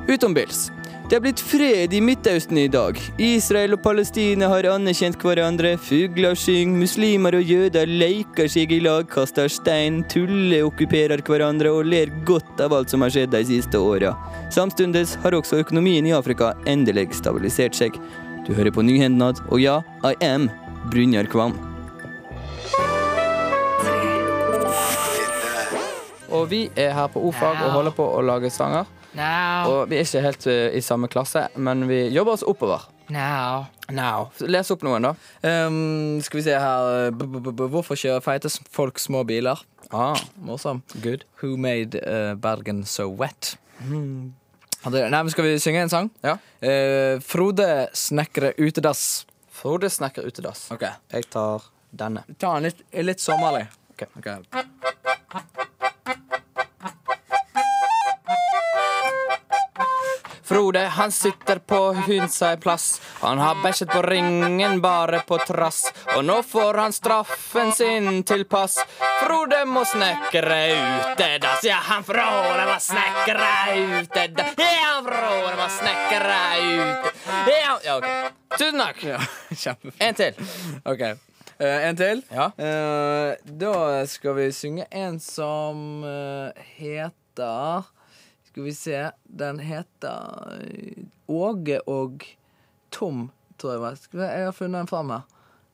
Utenbils. 0.08 0.70
Det 1.10 1.16
er 1.18 1.22
blitt 1.24 1.40
fred 1.42 1.90
i 1.90 1.98
Midtøsten 2.06 2.58
i 2.60 2.68
dag. 2.70 2.98
Israel 3.18 3.74
og 3.74 3.80
Palestina 3.82 4.46
har 4.52 4.68
anerkjent 4.70 5.16
hverandre. 5.18 5.72
Fugler 5.82 6.36
synger, 6.38 6.76
muslimer 6.84 7.34
og 7.34 7.50
jøder 7.50 7.90
leker 7.90 8.46
seg 8.46 8.70
i 8.70 8.78
lag, 8.84 9.08
kaster 9.10 9.50
stein, 9.50 10.04
tuller, 10.12 10.68
okkuperer 10.68 11.24
hverandre 11.26 11.72
og 11.74 11.90
ler 11.90 12.14
godt 12.28 12.62
av 12.62 12.76
alt 12.78 12.94
som 12.94 13.02
har 13.02 13.10
skjedd 13.10 13.34
de 13.34 13.42
siste 13.48 13.80
åra. 13.82 14.12
Samtidig 14.54 15.08
har 15.24 15.34
også 15.34 15.58
økonomien 15.64 16.06
i 16.06 16.14
Afrika 16.14 16.52
endelig 16.70 17.08
stabilisert 17.18 17.74
seg. 17.74 17.98
Du 18.46 18.54
hører 18.54 18.70
på 18.70 18.86
Nyhendnad, 18.86 19.42
og 19.50 19.58
ja, 19.66 19.80
I 20.06 20.14
am 20.30 20.46
Brynjar 20.94 21.26
Kvam. 21.26 21.58
Og 26.30 26.46
vi 26.50 26.64
er 26.78 26.94
her 26.94 27.10
på 27.10 27.22
O-fag 27.26 27.58
og 27.64 27.74
holder 27.74 27.94
på 27.96 28.06
å 28.06 28.22
lage 28.22 28.50
sanger. 28.54 28.88
Og 29.66 29.90
vi 29.90 29.98
er 29.98 30.06
ikke 30.06 30.22
helt 30.22 30.46
eh, 30.50 30.68
i 30.78 30.82
samme 30.84 31.10
klasse, 31.10 31.48
men 31.58 31.88
vi 31.90 32.04
jobber 32.14 32.38
oss 32.38 32.46
oppover. 32.46 32.86
Now. 33.10 33.66
Now. 33.90 34.28
Les 34.46 34.70
opp 34.70 34.84
noen, 34.86 35.08
da. 35.08 35.14
Um, 35.42 36.20
skal 36.22 36.38
vi 36.38 36.44
se 36.46 36.54
her 36.54 37.10
b 37.10 37.26
-b 37.26 37.50
-b 37.50 37.68
Hvorfor 37.72 37.98
kjører 37.98 38.22
feite 38.22 38.50
folk 38.70 38.98
små 38.98 39.24
biler? 39.26 39.58
Ah, 39.90 40.14
Morsom. 40.36 40.82
good. 41.02 41.24
Who 41.42 41.56
made 41.56 41.98
uh, 42.06 42.34
Bergen 42.34 42.84
so 42.84 43.08
wet? 43.08 43.58
Mm. 43.80 44.34
Nei, 44.86 45.08
men 45.10 45.30
Skal 45.30 45.44
vi 45.44 45.58
synge 45.58 45.82
en 45.82 45.88
sang? 45.88 46.10
Ja. 46.22 46.38
Uh, 46.62 47.20
Frode 47.20 47.88
snekre 47.92 48.52
utedass. 48.58 49.26
Frode 49.50 49.90
snekker 49.90 50.22
utedass. 50.22 50.70
Ok. 50.70 50.86
Jeg 51.12 51.26
tar 51.30 51.66
denne. 51.90 52.22
Ta 52.38 52.54
den 52.54 52.70
litt, 52.70 52.84
litt 52.94 53.20
sommerlig. 53.20 53.66
Ok. 53.92 54.06
Ok. 54.16 55.16
Frode, 60.50 60.80
han 60.80 61.12
sitter 61.12 61.58
på 61.58 61.92
Hundsei 61.92 62.56
plass. 62.56 63.00
Han 63.20 63.38
har 63.38 63.62
bæsjet 63.62 63.88
på 63.88 64.02
ringen 64.02 64.80
bare 64.80 65.20
på 65.26 65.38
trass. 65.38 65.84
Og 66.16 66.24
nå 66.24 66.40
får 66.42 66.74
han 66.74 66.92
straffen 66.92 67.70
sin 67.72 68.24
til 68.26 68.42
pass. 68.50 68.80
Frode 69.20 69.60
må 69.70 69.84
snekre 69.86 70.58
utedass. 70.74 71.62
Ja, 71.62 71.76
han 71.92 72.02
Frode 72.02 72.64
må 72.66 72.74
snekre 72.82 73.52
utedass. 74.00 74.58
Ja, 74.58 74.96
Frode 75.06 75.54
må 75.60 75.68
snekre 75.76 76.40
ute... 76.64 77.14
Ja, 77.46 77.78
ja, 77.84 77.96
OK. 78.00 78.34
Tusen 78.56 78.82
takk. 78.82 79.06
Ja, 79.06 79.22
kjempefint. 79.62 80.02
En 80.02 80.18
til. 80.18 80.50
Ok. 80.82 81.06
Uh, 81.62 81.78
en 81.86 82.02
til. 82.02 82.26
Ja. 82.34 82.50
Uh, 82.58 83.54
da 83.62 84.02
skal 84.10 84.34
vi 84.42 84.50
synge 84.56 84.90
en 84.90 85.22
som 85.22 86.02
uh, 86.02 86.50
heter 86.74 87.86
Skal 88.50 88.64
vi 88.66 88.72
se. 88.74 89.10
Den 89.24 89.60
heter 89.62 90.56
eh, 90.60 91.04
Åge 91.30 91.80
og 91.86 92.24
Tom, 92.90 93.28
tror 93.58 93.76
jeg. 93.88 94.00
Skal 94.02 94.24
jeg 94.26 94.48
har 94.48 94.56
funnet 94.56 94.80
den 94.80 94.90
fram 94.90 95.12
her. 95.14 95.28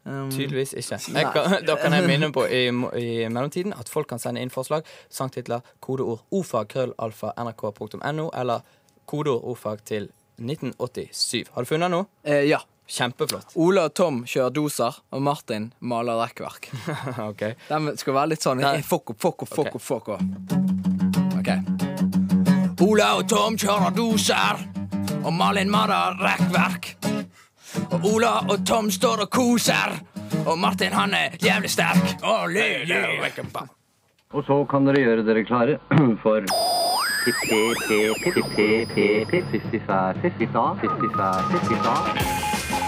Um, 0.06 0.28
Tydeligvis 0.30 0.74
ikke. 0.78 0.98
Kan, 1.34 1.56
da 1.66 1.74
kan 1.80 1.92
jeg 1.96 2.06
minne 2.06 2.28
på 2.32 2.44
i, 2.58 2.68
i 3.00 3.08
mellomtiden 3.26 3.74
at 3.74 3.88
folk 3.90 4.06
kan 4.12 4.20
sende 4.22 4.44
inn 4.44 4.52
forslag, 4.54 4.86
sangtitler, 5.10 5.64
kodeord 5.82 6.22
ofag, 6.30 6.68
krøllalfa, 6.70 7.32
nrk.no, 7.42 8.28
eller 8.30 8.62
kodeord 9.10 9.42
ofag 9.56 9.82
til 9.88 10.10
1987. 10.38 11.48
Har 11.56 11.64
du 11.66 11.72
funnet 11.72 11.90
noe? 11.90 12.06
eh, 12.22 12.44
ja. 12.46 12.60
Kjempeflott. 12.86 13.56
Ola 13.58 13.88
og 13.88 13.96
Tom 13.98 14.20
kjører 14.30 14.52
doser, 14.54 15.00
og 15.10 15.22
Martin 15.26 15.72
maler 15.82 16.20
rekkverk. 16.22 16.70
ok. 17.32 17.42
Den 17.66 17.90
skal 17.98 18.14
være 18.20 18.36
litt 18.36 18.46
sånn 18.46 18.62
Nei. 18.62 18.78
Fokko, 18.86 19.18
fokko, 19.18 19.48
fokko, 19.50 19.82
fokko. 19.82 20.20
OK. 20.22 21.15
Ola 22.76 23.14
og 23.16 23.24
Tom 23.28 23.54
kjører 23.56 23.94
doser, 23.96 24.58
og 25.24 25.32
Malin 25.32 25.70
maler 25.72 26.18
rekkverk. 26.20 26.90
Og 27.96 28.04
Ola 28.10 28.32
og 28.50 28.66
Tom 28.68 28.90
står 28.92 29.22
og 29.24 29.30
koser, 29.32 29.94
og 30.44 30.58
Martin 30.60 30.92
han 30.92 31.14
er 31.16 31.38
jævlig 31.40 31.70
sterk. 31.72 32.04
Og, 32.20 32.50
le, 32.52 32.84
le. 32.84 33.00
Og 34.36 34.44
så 34.44 34.58
kan 34.68 34.84
dere 34.84 35.00
gjøre 35.06 35.24
dere 35.24 35.46
klare 35.48 35.78
for 36.24 36.44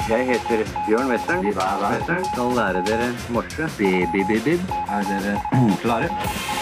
Jeg 0.08 0.26
heter 0.28 0.62
Bjørn 0.86 1.10
Western. 1.10 1.42
Vi 1.46 1.52
skal 1.56 2.54
lære 2.60 2.84
dere 2.86 3.10
morse. 3.32 3.72
Er 3.80 5.10
dere 5.10 5.36
klare? 5.82 6.57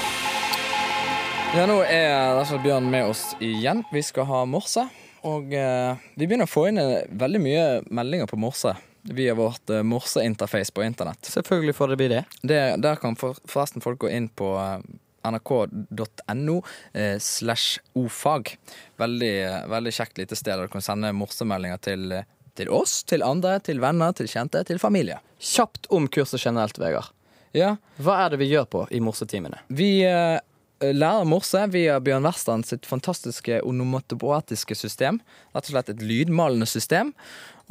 Ja, 1.55 1.65
nå 1.69 1.79
er 1.89 2.35
derfor 2.37 2.61
Bjørn 2.61 2.89
med 2.93 3.07
oss 3.09 3.31
igjen. 3.43 3.83
Vi 3.93 4.03
skal 4.05 4.27
ha 4.29 4.43
morse. 4.49 4.83
Og 5.27 5.55
eh, 5.57 5.97
vi 6.19 6.27
begynner 6.29 6.47
å 6.47 6.51
få 6.51 6.67
inn 6.69 6.79
eh, 6.83 7.07
veldig 7.19 7.41
mye 7.43 7.63
meldinger 7.97 8.29
på 8.31 8.39
morse 8.39 8.75
via 9.17 9.35
vårt 9.39 9.71
eh, 9.73 9.81
morseinterface 9.87 10.75
på 10.77 10.85
internett. 10.85 11.25
Selvfølgelig 11.33 11.75
får 11.79 11.93
det 11.93 11.99
bli 12.03 12.09
det. 12.13 12.21
Det, 12.43 12.61
der 12.85 13.01
kan 13.01 13.17
for, 13.19 13.39
forresten 13.49 13.83
folk 13.85 14.03
gå 14.05 14.11
inn 14.13 14.29
på 14.37 14.51
eh, 14.61 14.85
nrk.no 15.33 16.59
eh, 16.93 17.17
slash 17.23 17.81
ofag. 17.99 18.53
Veldig, 19.01 19.33
eh, 19.49 19.61
veldig 19.73 19.95
kjekt 19.97 20.21
lite 20.21 20.37
sted 20.39 20.53
der 20.59 20.69
du 20.69 20.75
kan 20.77 20.85
sende 20.85 21.11
morsemeldinger 21.17 21.81
til, 21.89 22.19
til 22.59 22.71
oss, 22.77 23.01
til 23.09 23.25
andre, 23.27 23.57
til 23.67 23.81
venner, 23.83 24.13
til 24.19 24.29
kjente, 24.31 24.61
til 24.69 24.83
familie. 24.83 25.19
Kjapt 25.41 25.89
om 25.97 26.07
kurset 26.13 26.45
generelt, 26.45 26.79
Vegard. 26.83 27.15
Ja, 27.57 27.79
Hva 28.03 28.19
er 28.27 28.35
det 28.35 28.43
vi 28.43 28.51
gjør 28.53 28.67
på 28.69 28.85
i 28.93 29.01
morsetimene? 29.01 29.63
vi 29.73 30.03
eh, 30.05 30.37
lærer 30.81 31.25
morse 31.29 31.61
via 31.73 31.99
Bjørn 32.01 32.27
Western 32.29 32.65
sitt 32.67 32.87
fantastiske 32.87 33.61
onomatopoetiske 33.65 34.77
system. 34.77 35.21
Rett 35.55 35.69
og 35.71 35.75
slett 35.77 35.93
et 35.95 36.03
lydmalende 36.05 36.67
system. 36.69 37.15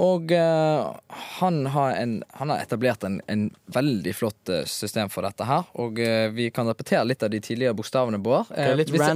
Og 0.02 0.32
uh, 0.36 0.92
han, 1.40 1.62
har 1.72 1.94
en, 2.02 2.18
han 2.36 2.52
har 2.52 2.60
etablert 2.66 3.06
en, 3.08 3.22
en 3.32 3.46
veldig 3.72 4.12
flott 4.18 4.50
eh, 4.52 4.66
system 4.68 5.08
for 5.14 5.24
dette 5.24 5.46
her. 5.48 5.64
Og 5.80 6.02
uh, 6.04 6.26
vi 6.36 6.50
kan 6.52 6.68
repetere 6.68 7.06
litt 7.08 7.24
av 7.24 7.32
de 7.32 7.40
tidligere 7.40 7.78
bokstavene, 7.80 8.20
Bård. 8.20 8.50
Er 8.52 8.76
litt 8.76 8.92
hvis 8.92 9.00
jeg- 9.00 9.08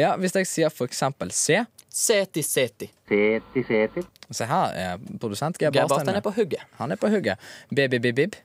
Ja, 0.00 0.14
Hvis 0.16 0.32
jeg 0.38 0.48
sier 0.48 0.72
for 0.72 0.88
eksempel 0.88 1.30
C 1.36 1.60
Seti, 1.92 2.40
seti. 2.40 2.86
Seti, 3.10 3.62
seti. 3.68 4.00
Se 4.32 4.46
her 4.48 4.72
er 4.72 5.02
produsent 5.20 5.58
Geir 5.60 5.74
Barstein. 5.76 6.16
Er 6.16 6.24
på 6.24 6.32
hugget. 6.32 6.64
Han 6.78 6.94
er 6.94 6.96
på 6.96 7.10
hugget. 7.12 7.36
Baby-bib-bib. 7.68 8.38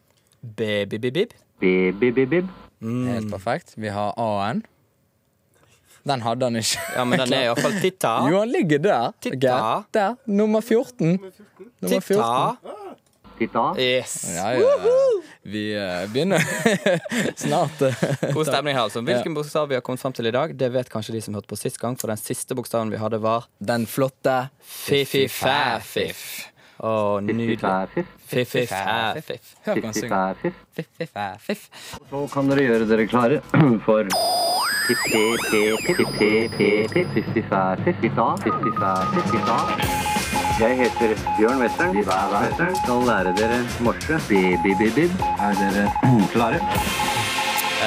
Baby-bib-bib. 0.43 1.31
Helt 2.83 3.31
perfekt. 3.31 3.71
Vi 3.79 3.87
har 3.87 4.11
A-en. 4.19 4.65
Den 6.07 6.23
hadde 6.23 6.47
han 6.49 6.59
ikke. 6.59 6.83
Ja, 6.95 7.05
men 7.05 7.19
den 7.23 7.33
er 7.35 7.49
iallfall 7.49 7.77
titta. 7.85 8.13
Jo, 8.31 8.41
han 8.43 8.51
ligger 8.53 8.83
der. 8.83 9.15
Titta. 9.23 9.55
Okay. 9.57 9.89
Der. 9.97 10.15
Nummer 10.25 10.61
14. 10.61 11.17
Nummer 11.17 11.99
14. 11.99 12.07
Titta. 12.07 12.93
Titta. 13.37 13.63
Yes. 13.77 14.13
Ja, 14.35 14.53
ja, 14.57 14.59
ja. 14.59 14.93
Vi 15.47 15.63
uh, 15.77 16.07
begynner 16.11 16.41
snart. 17.43 17.79
God 18.33 18.47
stemning 18.49 18.75
her, 18.75 18.87
altså. 18.87 19.03
Hvilken 19.05 19.35
bokstav 19.37 19.69
vi 19.69 19.77
har 19.77 19.83
kommet 19.85 20.01
frem 20.01 20.15
til 20.17 20.27
i 20.27 20.33
dag, 20.35 20.55
det 20.57 20.71
vet 20.73 20.89
kanskje 20.91 21.13
de 21.15 21.21
som 21.23 21.37
hørte 21.37 21.47
på 21.51 21.59
sist 21.59 21.79
gang, 21.79 21.95
for 21.99 22.11
den 22.11 22.19
siste 22.19 22.57
bokstaven 22.57 22.91
vi 22.91 22.99
hadde, 22.99 23.21
var 23.23 23.45
Den 23.59 23.85
flotte 23.87 24.47
Fiffi-fæ-fiff. 24.59 26.23
Å, 26.77 27.17
nydelig. 27.25 27.57
Fiff-fiff. 27.57 28.09
Fifi-fæ-fiff. 28.29 29.55
Hør 29.65 29.79
på 29.81 29.87
han 29.87 29.95
synge. 29.97 30.19
Fiff-fiff. 30.41 30.83
Fiff-fiff-fiff. 30.99 31.63
Så 32.09 32.25
kan 32.33 32.51
dere 32.51 32.67
gjøre 32.67 32.89
dere 32.91 33.07
klare 33.09 33.39
for 33.87 34.11
Jeg 40.59 40.77
heter 40.81 41.09
Bjørn 41.37 41.59
Western. 41.61 41.91
Western 42.47 42.75
skal 42.83 43.01
lære 43.09 43.33
dere 43.39 43.59
morse. 43.85 44.19
Er 45.47 45.53
dere 45.61 45.83
klare? 46.33 46.59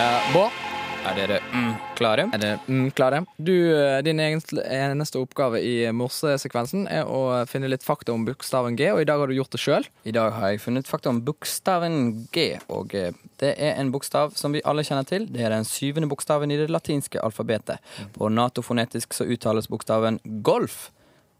Eh, 0.01 0.19
Bård, 0.35 0.53
Er 1.01 1.17
dere 1.17 1.39
mm, 1.49 1.71
klare? 1.97 2.27
er 2.35 2.41
dere 2.43 2.59
mm, 2.69 2.91
klare? 2.97 3.23
Du, 3.41 3.55
eh, 3.73 4.01
din 4.05 4.21
eneste 4.21 5.21
oppgave 5.21 5.63
i 5.65 5.89
morsesekvensen 5.97 6.85
er 6.93 7.09
å 7.09 7.41
finne 7.49 7.71
litt 7.73 7.87
fakta 7.87 8.13
om 8.13 8.27
bokstaven 8.29 8.77
G, 8.77 8.91
og 8.93 9.01
i 9.01 9.09
dag 9.09 9.23
har 9.23 9.31
du 9.31 9.37
gjort 9.39 9.57
det 9.57 9.63
sjøl. 9.63 9.89
I 10.05 10.15
dag 10.17 10.37
har 10.37 10.53
jeg 10.53 10.63
funnet 10.67 10.91
fakta 10.91 11.13
om 11.13 11.23
bokstaven 11.25 12.29
G. 12.37 12.47
Og 12.69 12.95
eh, 12.99 13.17
det 13.41 13.55
er 13.57 13.81
en 13.81 13.93
bokstav 13.95 14.37
som 14.37 14.53
vi 14.53 14.65
alle 14.69 14.85
kjenner 14.85 15.09
til. 15.09 15.25
Det 15.33 15.47
er 15.47 15.57
den 15.57 15.69
syvende 15.69 16.11
bokstaven 16.11 16.53
i 16.53 16.61
det 16.61 16.69
latinske 16.69 17.25
alfabetet. 17.25 17.81
På 18.17 18.29
natofonetisk 18.29 19.17
så 19.17 19.25
uttales 19.25 19.71
bokstaven 19.73 20.21
golf. 20.45 20.91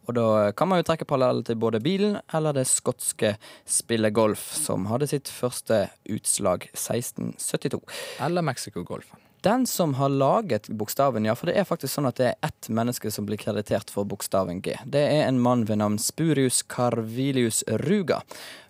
Og 0.09 0.17
da 0.17 0.51
kan 0.57 0.71
man 0.71 0.81
jo 0.81 0.89
trekke 0.89 1.07
parallell 1.07 1.45
til 1.47 1.61
både 1.61 1.83
bilen 1.85 2.17
eller 2.35 2.57
det 2.57 2.65
skotske 2.67 3.37
spillet 3.69 4.17
golf, 4.17 4.49
som 4.57 4.89
hadde 4.91 5.11
sitt 5.13 5.31
første 5.31 5.85
utslag 6.11 6.71
1672. 6.73 7.85
Eller 8.25 8.43
Mexico-golfen. 8.43 9.30
Den 9.43 9.67
som 9.67 9.95
har 9.95 10.09
laget 10.13 10.69
bokstaven, 10.69 11.25
ja, 11.25 11.35
for 11.35 11.49
det 11.49 11.57
er 11.57 11.69
faktisk 11.69 11.95
sånn 11.95 12.09
at 12.11 12.19
det 12.21 12.27
er 12.29 12.49
ett 12.49 12.69
menneske 12.69 13.09
som 13.13 13.25
blir 13.29 13.41
kreditert 13.41 13.89
for 13.93 14.05
bokstaven 14.05 14.61
G. 14.61 14.75
Det 14.85 15.01
er 15.01 15.23
en 15.25 15.41
mann 15.41 15.65
ved 15.69 15.81
navn 15.81 15.97
Spurius 16.03 16.61
Carvilius 16.69 17.63
Ruga. 17.87 18.21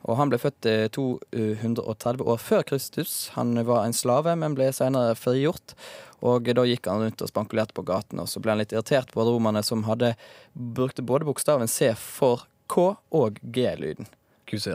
Og 0.06 0.20
han 0.20 0.30
ble 0.30 0.38
født 0.38 0.68
eh, 0.70 0.86
230 0.94 2.22
år 2.22 2.38
før 2.38 2.62
Kristus. 2.70 3.16
Han 3.34 3.58
var 3.66 3.82
en 3.82 3.96
slave, 3.96 4.36
men 4.38 4.54
ble 4.54 4.70
senere 4.76 5.18
frigjort. 5.18 5.74
Og 6.22 6.46
da 6.54 6.66
gikk 6.68 6.86
han 6.86 7.02
rundt 7.02 7.24
og 7.24 7.32
spankulerte 7.32 7.74
på 7.74 7.84
gaten, 7.88 8.22
og 8.22 8.30
så 8.30 8.42
ble 8.44 8.54
han 8.54 8.62
litt 8.62 8.74
irritert 8.76 9.10
på 9.14 9.26
romerne 9.26 9.64
som 9.66 9.82
hadde 9.88 10.14
brukte 10.52 11.02
både 11.02 11.26
bokstaven 11.26 11.70
C 11.70 11.90
for 11.98 12.46
K 12.70 12.92
og 13.10 13.42
G-lyden. 13.42 14.06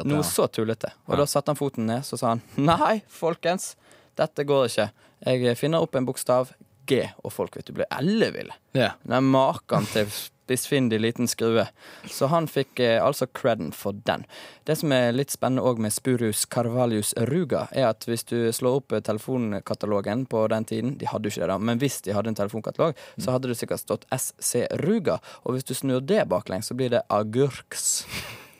Noe 0.07 0.23
så 0.27 0.47
tullete. 0.47 0.91
Og 1.07 1.19
da 1.19 1.25
satte 1.27 1.51
han 1.51 1.59
foten 1.59 1.87
ned, 1.89 2.05
så 2.07 2.19
sa 2.19 2.35
han 2.35 2.43
nei, 2.55 3.01
folkens, 3.11 3.73
dette 4.19 4.45
går 4.47 4.69
ikke. 4.69 4.87
Jeg 5.25 5.57
finner 5.59 5.83
opp 5.83 5.95
en 5.97 6.07
bokstav 6.07 6.53
G, 6.85 7.01
og 7.23 7.33
folk 7.33 7.57
vet 7.57 7.67
du 7.67 7.73
blir 7.75 7.89
elleville. 7.93 8.53
Yeah. 8.77 8.97
Er 9.09 9.23
maken 9.25 9.87
til 9.89 10.09
spissfindig 10.45 10.99
liten 11.01 11.27
skrue. 11.27 11.65
Så 12.05 12.29
han 12.29 12.47
fikk 12.47 12.79
eh, 12.79 12.99
altså 13.01 13.25
creden 13.25 13.71
for 13.73 13.97
den. 14.05 14.25
Det 14.69 14.77
som 14.77 14.93
er 14.93 15.15
litt 15.15 15.33
spennende 15.33 15.65
òg 15.65 15.81
med 15.81 15.93
Spurius 15.93 16.45
Carvalius 16.45 17.15
Ruga, 17.31 17.65
er 17.73 17.89
at 17.89 18.05
hvis 18.05 18.27
du 18.29 18.37
slår 18.53 18.79
opp 18.81 18.93
eh, 18.93 19.03
telefonkatalogen 19.05 20.27
på 20.29 20.45
den 20.53 20.69
tiden 20.69 20.95
De 21.01 21.09
hadde 21.09 21.27
jo 21.29 21.33
ikke 21.33 21.45
det, 21.45 21.51
da, 21.53 21.57
men 21.57 21.81
hvis 21.81 22.01
de 22.05 22.13
hadde 22.13 22.31
en 22.31 22.37
telefonkatalog, 22.37 23.05
så 23.17 23.35
hadde 23.35 23.49
det 23.49 23.59
sikkert 23.59 23.81
stått 23.81 24.05
SC 24.13 24.67
Ruga. 24.85 25.17
Og 25.43 25.57
hvis 25.57 25.65
du 25.65 25.73
snur 25.73 26.05
det 26.05 26.27
baklengs, 26.29 26.69
så 26.69 26.77
blir 26.77 26.93
det 26.93 27.05
agurks. 27.09 28.05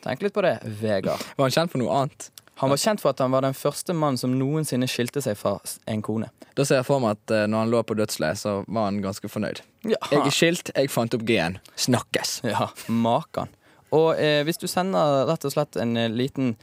Tenk 0.02 0.22
litt 0.22 0.34
på 0.34 0.42
det, 0.46 0.58
Vegard. 0.82 1.22
Var 1.38 1.48
han 1.48 1.54
kjent 1.54 1.72
for 1.72 1.82
noe 1.82 2.02
annet? 2.02 2.30
Han 2.62 2.72
var 2.72 2.80
kjent 2.80 3.02
for 3.02 3.12
at 3.12 3.20
han 3.20 3.34
var 3.34 3.44
den 3.44 3.54
første 3.56 3.92
mannen 3.92 4.16
som 4.20 4.32
noensinne 4.38 4.88
skilte 4.88 5.20
seg 5.24 5.36
fra 5.36 5.58
en 5.92 6.00
kone. 6.04 6.30
Da 6.56 6.64
ser 6.64 6.80
jeg 6.80 6.86
for 6.88 7.02
meg 7.04 7.18
at 7.18 7.34
eh, 7.36 7.44
når 7.52 7.64
han 7.66 7.72
lå 7.74 7.82
på 7.84 7.96
dødsleiet, 7.98 8.40
så 8.40 8.54
var 8.64 8.88
han 8.88 9.02
ganske 9.04 9.28
fornøyd. 9.28 9.60
Ja, 9.84 9.98
Jeg 10.10 10.22
er 10.22 10.32
skilt, 10.34 10.70
jeg 10.72 10.88
fant 10.92 11.14
opp 11.18 11.26
G-en. 11.28 11.58
Snakkes. 11.76 12.38
ja 12.48 12.70
makan. 12.88 13.52
Og 13.94 14.16
eh, 14.18 14.40
hvis 14.48 14.58
du 14.58 14.66
sender 14.70 15.26
rett 15.28 15.44
og 15.46 15.52
slett 15.52 15.76
en 15.80 15.96
eh, 16.00 16.08
liten 16.10 16.54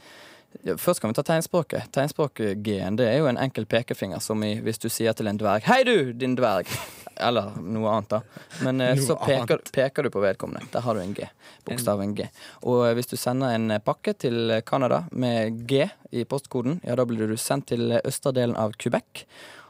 Først 0.78 1.00
kan 1.00 1.10
vi 1.10 1.16
ta 1.18 1.22
tegnspråket. 1.26 1.90
Tegnspråk-G-en 1.92 2.96
det 2.96 3.08
er 3.10 3.18
jo 3.20 3.30
en 3.30 3.40
enkel 3.40 3.66
pekefinger, 3.68 4.22
som 4.22 4.42
i 4.46 4.54
hvis 4.64 4.80
du 4.80 4.88
sier 4.88 5.16
til 5.16 5.28
en 5.28 5.40
dverg 5.40 5.66
'Hei, 5.66 5.82
du, 5.84 6.12
din 6.12 6.36
dverg'. 6.38 6.70
Eller 7.16 7.52
noe 7.62 7.90
annet, 7.90 8.10
da. 8.10 8.20
Men 8.66 8.80
eh, 8.80 8.98
så 8.98 9.16
peker, 9.16 9.60
peker 9.72 10.02
du 10.02 10.10
på 10.10 10.22
vedkommende. 10.22 10.66
Der 10.72 10.82
har 10.82 10.94
du 10.94 11.00
en 11.00 11.14
G. 11.14 11.28
Bokstaven 11.64 12.14
G. 12.14 12.26
Og 12.66 12.88
eh, 12.88 12.94
hvis 12.98 13.10
du 13.12 13.16
sender 13.16 13.54
en 13.54 13.70
eh, 13.70 13.82
pakke 13.82 14.16
til 14.18 14.56
Canada 14.66 15.04
med 15.12 15.62
G 15.70 15.86
i 16.10 16.24
postkoden, 16.24 16.80
ja, 16.82 16.96
da 16.98 17.06
blir 17.06 17.30
du 17.30 17.36
sendt 17.38 17.70
til 17.70 17.94
østerdelen 18.02 18.56
av 18.58 18.74
Quebec. 18.78 19.26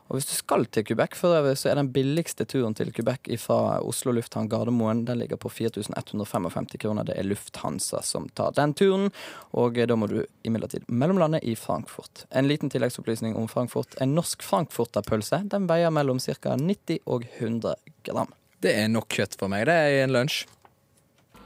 Og 0.08 0.18
hvis 0.18 0.26
du 0.28 0.34
skal 0.36 0.66
til 0.68 0.84
Quebec, 0.84 1.16
for 1.16 1.32
øvrig, 1.32 1.56
så 1.56 1.70
er 1.70 1.78
den 1.78 1.88
billigste 1.92 2.44
turen 2.44 2.74
til 2.76 2.90
Quebec 2.92 3.30
fra 3.40 3.80
Oslo 3.80 4.12
lufthavn 4.12 4.50
Gardermoen. 4.52 5.06
Den 5.08 5.22
ligger 5.22 5.40
på 5.40 5.48
4155 5.48 6.76
kroner. 6.82 7.06
Det 7.08 7.16
er 7.16 7.24
Lufthansa 7.24 8.02
som 8.04 8.28
tar 8.36 8.52
den 8.52 8.74
turen. 8.76 9.08
Og 9.56 9.78
eh, 9.78 9.88
da 9.88 9.96
må 9.96 10.10
du 10.10 10.20
imidlertid 10.44 10.84
mellomlande 10.92 11.40
i 11.40 11.56
Frankfurt. 11.56 12.26
En 12.30 12.48
liten 12.50 12.68
tilleggsopplysning 12.70 13.36
om 13.40 13.48
Frankfurt. 13.48 13.96
En 13.96 14.12
norsk 14.14 14.44
frankfurterpølse 14.44 15.40
den 15.48 15.70
veier 15.70 15.94
mellom 15.94 16.20
ca. 16.20 16.52
90 16.60 17.00
og 17.08 17.24
100 17.38 17.74
gram. 18.04 18.36
Det 18.60 18.76
er 18.76 18.92
nok 18.92 19.08
kjøtt 19.08 19.38
for 19.40 19.52
meg. 19.52 19.64
Det 19.70 19.78
er 19.78 19.94
i 19.94 20.02
en 20.04 20.12
lunsj. 20.12 20.44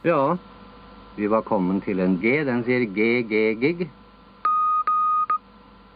Ja, 0.07 0.35
vi 1.15 1.31
var 1.31 1.47
kommet 1.47 1.87
til 1.87 2.03
en 2.03 2.19
G. 2.23 2.35
Den 2.47 2.67
sier 2.67 2.85
GG-gig. 2.91 3.87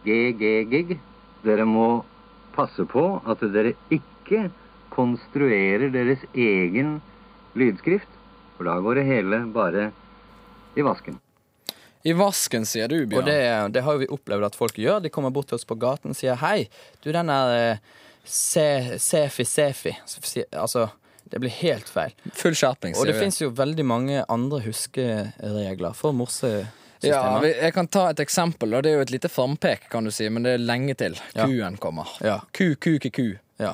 GG-gig. 0.07 0.97
Dere 1.43 1.67
må 1.67 1.87
passe 2.55 2.85
på 2.89 3.03
at 3.29 3.41
dere 3.53 3.73
ikke 3.93 4.47
konstruerer 4.93 5.89
deres 5.93 6.21
egen 6.37 6.99
lydskrift, 7.57 8.09
for 8.57 8.69
da 8.69 8.77
går 8.85 8.99
det 9.01 9.05
hele 9.09 9.39
bare 9.53 9.89
i 10.77 10.85
vasken. 10.85 11.19
I 12.03 12.11
vasken, 12.19 12.65
sier 12.67 12.89
du, 12.91 12.97
Bjørn. 13.07 13.21
Og 13.23 13.29
det, 13.29 13.37
det 13.77 13.83
har 13.85 13.95
jo 13.95 14.01
vi 14.03 14.09
opplevd 14.11 14.43
at 14.49 14.57
folk 14.59 14.75
gjør. 14.81 14.99
De 15.05 15.11
kommer 15.13 15.31
bort 15.31 15.47
til 15.49 15.55
oss 15.55 15.65
på 15.69 15.77
gaten 15.79 16.11
og 16.11 16.17
sier 16.19 16.35
hei, 16.41 16.65
du 17.05 17.11
den 17.15 17.31
der 17.31 17.53
eh, 17.55 17.77
se- 18.27 18.97
Sefi 18.99 19.45
Sefi. 19.47 19.93
Altså, 20.51 20.89
det 21.31 21.39
blir 21.41 21.53
helt 21.61 21.87
feil. 21.89 22.11
Full 22.35 22.57
skjerping, 22.59 22.97
Og 22.99 23.07
det 23.07 23.15
vi. 23.15 23.23
fins 23.23 23.39
jo 23.41 23.49
veldig 23.55 23.85
mange 23.87 24.19
andre 24.29 24.59
huskeregler 24.65 25.95
for 25.97 26.11
morsesystemer. 27.11 27.47
Ja, 27.49 27.63
jeg 27.67 27.73
kan 27.73 27.87
ta 27.87 28.05
et 28.09 28.19
eksempel, 28.23 28.73
og 28.73 28.83
det 28.83 28.91
er 28.91 28.95
jo 28.95 29.01
et 29.01 29.11
lite 29.11 29.29
frampek, 29.29 29.89
kan 29.91 30.03
du 30.03 30.11
si, 30.11 30.29
men 30.29 30.43
det 30.43 30.53
er 30.55 30.63
lenge 30.63 30.95
til 30.95 31.17
kuen 31.35 31.77
kommer. 31.77 32.09
Ja. 32.23 32.39
Ku, 32.53 32.75
ku, 32.75 32.97
ku, 32.99 33.09
ku, 33.09 33.27
Ja. 33.59 33.73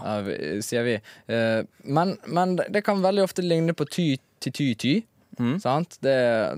sier 0.61 0.83
vi. 0.83 0.97
Eh, 1.27 1.63
Men, 1.83 2.17
men 2.27 2.57
det 2.69 2.83
kan 2.83 3.01
veldig 3.01 3.23
ofte 3.23 3.41
ligne 3.41 3.73
på 3.73 3.85
ty 3.89 4.17
til 4.39 4.51
ty, 4.53 4.73
ty. 4.75 5.01
Mm. 5.39 5.57
Sant? 5.59 5.97
Det 6.03 6.11
er 6.11 6.55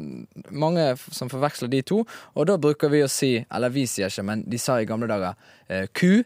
mange 0.49 0.95
som 1.11 1.29
forveksler 1.29 1.69
de 1.69 1.81
to, 1.85 1.99
og 2.35 2.47
da 2.47 2.55
bruker 2.57 2.89
vi 2.89 3.03
å 3.05 3.09
si, 3.09 3.45
eller 3.53 3.69
vi 3.69 3.85
sier 3.85 4.09
ikke, 4.09 4.23
men 4.25 4.43
de 4.49 4.57
sa 4.57 4.79
i 4.81 4.85
gamle 4.89 5.07
dager, 5.07 5.35
eh, 5.69 5.85
ku, 5.93 6.23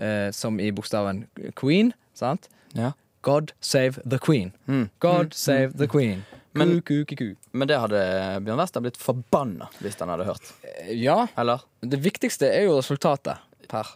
eh, 0.00 0.30
som 0.32 0.58
i 0.60 0.70
bokstaven 0.72 1.26
queen, 1.54 1.92
sant? 2.14 2.48
Ja. 2.74 2.92
God 3.22 3.52
save 3.60 4.00
the 4.04 4.18
queen. 4.18 4.52
Mm. 4.66 4.88
God 4.98 5.32
save 5.32 5.78
the 5.78 5.86
queen. 5.86 6.24
Men- 6.54 6.82
ku, 6.82 7.04
ku, 7.08 7.16
ku. 7.16 7.28
Men 7.52 7.68
det 7.68 7.78
hadde 7.80 8.02
Bjørn 8.44 8.58
Wester 8.60 8.80
blitt 8.84 8.96
forbanna 9.00 9.68
hvis 9.80 9.98
han 10.00 10.08
hadde 10.12 10.24
hørt. 10.28 10.52
Eh, 10.62 10.92
Ja, 11.02 11.26
Eller? 11.38 11.60
det 11.80 12.00
viktigste 12.04 12.50
er 12.52 12.64
jo 12.66 12.78
resultatet. 12.78 13.38
Per. 13.68 13.86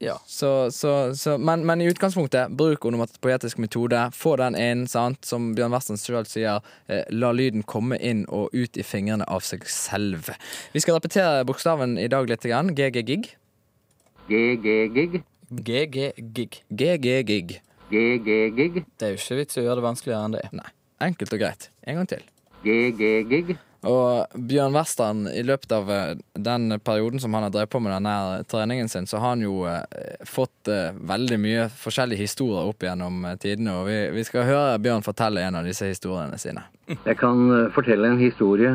Ja. 0.00 0.14
Så, 0.26 0.70
så, 0.72 1.12
så, 1.14 1.36
men, 1.38 1.60
men 1.68 1.82
i 1.82 1.86
utgangspunktet, 1.92 2.54
bruk 2.56 2.86
onomatopoetisk 2.88 3.58
metode. 3.60 3.98
Få 4.16 4.32
den 4.40 4.54
inn, 4.56 4.86
sant? 4.88 5.24
som 5.28 5.50
Bjørn 5.54 5.70
Western 5.76 6.00
sjøl 6.00 6.24
sier. 6.26 6.62
Eh, 6.88 7.04
la 7.12 7.30
lyden 7.36 7.62
komme 7.68 7.98
inn 8.00 8.24
og 8.32 8.48
ut 8.56 8.78
i 8.80 8.82
fingrene 8.82 9.26
av 9.28 9.44
seg 9.44 9.66
selv. 9.68 10.30
Vi 10.72 10.80
skal 10.80 10.96
repetere 10.96 11.44
bokstaven 11.44 11.98
i 12.00 12.08
dag 12.08 12.26
litt. 12.32 12.40
Grann. 12.48 12.72
GG-gig. 12.74 13.34
GG-gig. 14.30 15.20
GG-gig. 15.50 16.62
GG-gig. 16.70 17.60
GG-gig. 17.90 18.84
Det 18.98 19.06
er 19.06 19.14
jo 19.16 19.18
ikke 19.18 19.36
vits 19.40 19.56
i 19.58 19.60
å 19.62 19.64
gjøre 19.66 19.80
det 19.80 19.86
vanskeligere 19.88 20.24
enn 20.28 20.36
det. 20.36 20.44
Nei, 20.54 20.68
enkelt 21.00 21.34
og 21.34 21.42
greit. 21.42 21.70
En 21.86 22.00
gang 22.00 22.08
til. 22.10 22.22
GG-gig. 22.64 23.56
Og 23.88 24.26
Bjørn 24.36 24.74
Western, 24.76 25.22
i 25.32 25.40
løpet 25.40 25.72
av 25.72 25.88
eh, 25.90 26.18
den 26.36 26.74
perioden 26.84 27.20
som 27.22 27.32
han 27.32 27.46
har 27.46 27.52
drevet 27.54 27.70
på 27.72 27.80
med 27.80 27.94
denne 27.94 28.42
treningen 28.50 28.90
sin, 28.92 29.06
så 29.08 29.16
har 29.22 29.32
han 29.32 29.44
jo 29.44 29.62
eh, 29.70 30.20
fått 30.28 30.68
eh, 30.68 30.92
veldig 30.92 31.38
mye 31.40 31.64
forskjellige 31.72 32.20
historier 32.20 32.68
opp 32.68 32.84
gjennom 32.84 33.24
tidene. 33.40 33.78
Og 33.80 33.88
vi, 33.88 33.96
vi 34.18 34.24
skal 34.28 34.44
høre 34.50 34.76
Bjørn 34.84 35.06
fortelle 35.06 35.46
en 35.46 35.56
av 35.62 35.64
disse 35.64 35.88
historiene 35.88 36.36
sine. 36.40 36.66
Jeg 36.92 37.16
kan 37.22 37.70
fortelle 37.72 38.12
en 38.12 38.20
historie. 38.20 38.74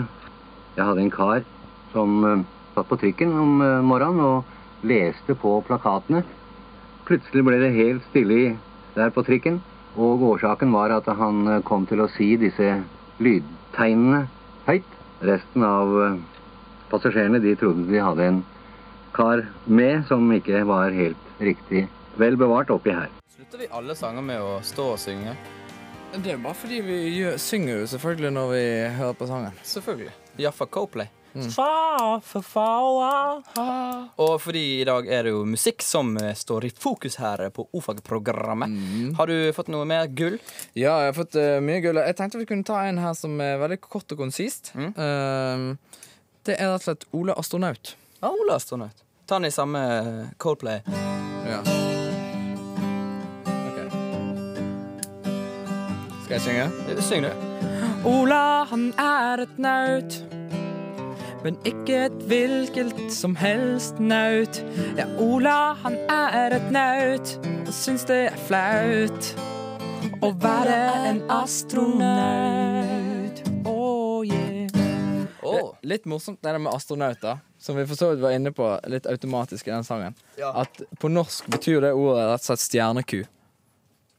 Jeg 0.74 0.90
hadde 0.90 1.06
en 1.06 1.14
kar 1.14 1.46
som 1.94 2.26
satt 2.74 2.90
på 2.90 2.98
trikken 3.00 3.32
om 3.38 3.62
morgenen 3.86 4.26
og 4.26 4.88
leste 4.90 5.38
på 5.38 5.60
plakatene. 5.68 6.24
Plutselig 7.06 7.46
ble 7.46 7.62
det 7.62 7.76
helt 7.78 8.10
stille 8.10 8.56
der 8.96 9.14
på 9.14 9.22
trikken, 9.28 9.62
og 9.96 10.24
årsaken 10.34 10.74
var 10.76 10.94
at 10.96 11.08
han 11.20 11.48
eh, 11.48 11.64
kom 11.64 11.86
til 11.88 12.04
å 12.04 12.10
si 12.12 12.34
disse 12.40 12.72
lydtegnene 13.24 14.26
høyt. 14.68 14.92
Resten 15.26 15.64
av 15.64 15.94
eh, 16.04 16.18
passasjerene 16.92 17.40
de 17.44 17.56
trodde 17.60 17.88
de 17.90 18.02
hadde 18.04 18.30
en 18.30 18.42
kar 19.16 19.46
med 19.66 20.04
som 20.10 20.28
ikke 20.36 20.66
var 20.68 20.96
helt 20.96 21.40
riktig 21.40 21.86
vel 22.20 22.36
bevart 22.40 22.72
oppi 22.76 22.96
her. 22.96 23.12
Slutter 23.32 23.64
vi 23.64 23.72
alle 23.72 23.96
sanger 23.96 24.26
med 24.26 24.44
å 24.44 24.58
stå 24.64 24.92
og 24.96 25.00
synge? 25.00 25.36
Det 26.16 26.32
er 26.32 26.40
bare 26.40 26.56
fordi 26.56 26.80
vi 26.84 26.98
gjør, 27.18 27.40
synger 27.42 27.82
jo 27.82 27.92
selvfølgelig 27.96 28.32
når 28.36 28.52
vi 28.54 28.66
hører 29.00 29.20
på 29.20 29.28
sangen. 29.28 29.62
Selvfølgelig. 29.68 30.14
Iallfall 30.40 30.72
Coplay. 30.72 31.15
Og 34.24 34.36
fordi 34.44 34.64
i 34.82 34.86
dag 34.88 35.08
er 35.12 35.28
det 35.28 35.34
jo 35.36 35.44
musikk 35.48 35.84
som 35.86 36.16
eh, 36.22 36.34
står 36.38 36.70
i 36.70 36.72
fokus 36.72 37.20
her 37.22 37.48
på 37.56 37.68
O-fag-programmet. 37.76 38.72
Har 39.20 39.32
du 39.32 39.52
fått 39.56 39.72
noe 39.74 39.88
mer 39.90 40.08
gull? 40.08 40.40
Ja, 40.74 40.96
jeg 41.04 41.12
har 41.12 41.18
fått 41.18 41.36
uh, 41.40 41.60
mye 41.64 41.82
gull. 41.84 42.00
Jeg 42.00 42.18
tenkte 42.20 42.42
vi 42.42 42.48
kunne 42.50 42.68
ta 42.68 42.82
en 42.88 43.02
her 43.04 43.14
som 43.18 43.36
er 43.44 43.60
veldig 43.62 43.82
kort 43.84 44.12
og 44.16 44.24
konsist. 44.26 44.72
Mm. 44.76 44.92
Eh, 44.96 46.06
det 46.46 46.60
er 46.60 46.70
rett 46.70 46.84
og 46.84 46.86
slett 46.86 47.08
Ole 47.18 47.34
Astronaut. 47.40 47.96
Ja, 48.22 48.30
Ola 48.30 48.56
Astronaut. 48.56 49.04
Ta 49.26 49.40
den 49.40 49.46
i 49.46 49.52
samme 49.52 49.82
eh, 49.98 50.26
Coldplay. 50.38 50.82
Ja. 51.50 51.60
Okay. 53.72 53.90
Skal 56.24 56.38
jeg 56.38 56.42
synge? 56.42 57.02
Syng, 57.02 57.26
du. 57.26 57.32
Ola, 58.06 58.66
han 58.70 58.92
er 59.02 59.48
et 59.48 59.58
naut. 59.58 60.45
Men 61.46 61.60
ikke 61.62 62.08
et 62.08 62.14
hvilket 62.26 63.12
som 63.14 63.36
helst 63.38 64.00
naut. 64.02 64.64
Ja, 64.98 65.06
Ola, 65.22 65.76
han 65.84 65.94
er 66.10 66.56
et 66.58 66.72
naut 66.74 67.36
og 67.68 67.70
syns 67.70 68.02
det 68.10 68.18
er 68.32 68.40
flaut 68.48 69.28
å 70.26 70.32
være 70.42 70.80
en 71.12 71.22
astronaut. 71.30 72.74
Oh, 73.62 74.26
yeah. 74.26 74.74
Oh. 75.46 75.78
Litt 75.86 76.10
morsomt 76.10 76.42
det 76.42 76.50
der 76.50 76.58
med 76.66 76.74
astronauter. 76.74 77.38
Som 77.62 77.78
vi 77.78 77.86
for 77.86 77.94
så 78.00 78.10
vidt 78.16 78.26
var 78.26 78.34
inne 78.34 78.50
på 78.50 78.66
litt 78.90 79.06
automatisk 79.06 79.70
i 79.70 79.74
den 79.76 79.86
sangen. 79.86 80.18
Ja. 80.42 80.50
At 80.66 80.82
på 80.98 81.14
norsk 81.14 81.46
betyr 81.54 81.86
det 81.86 81.94
ordet 81.94 82.26
rett 82.26 82.42
og 82.42 82.50
slett 82.50 82.66
stjerneku. 82.66 83.22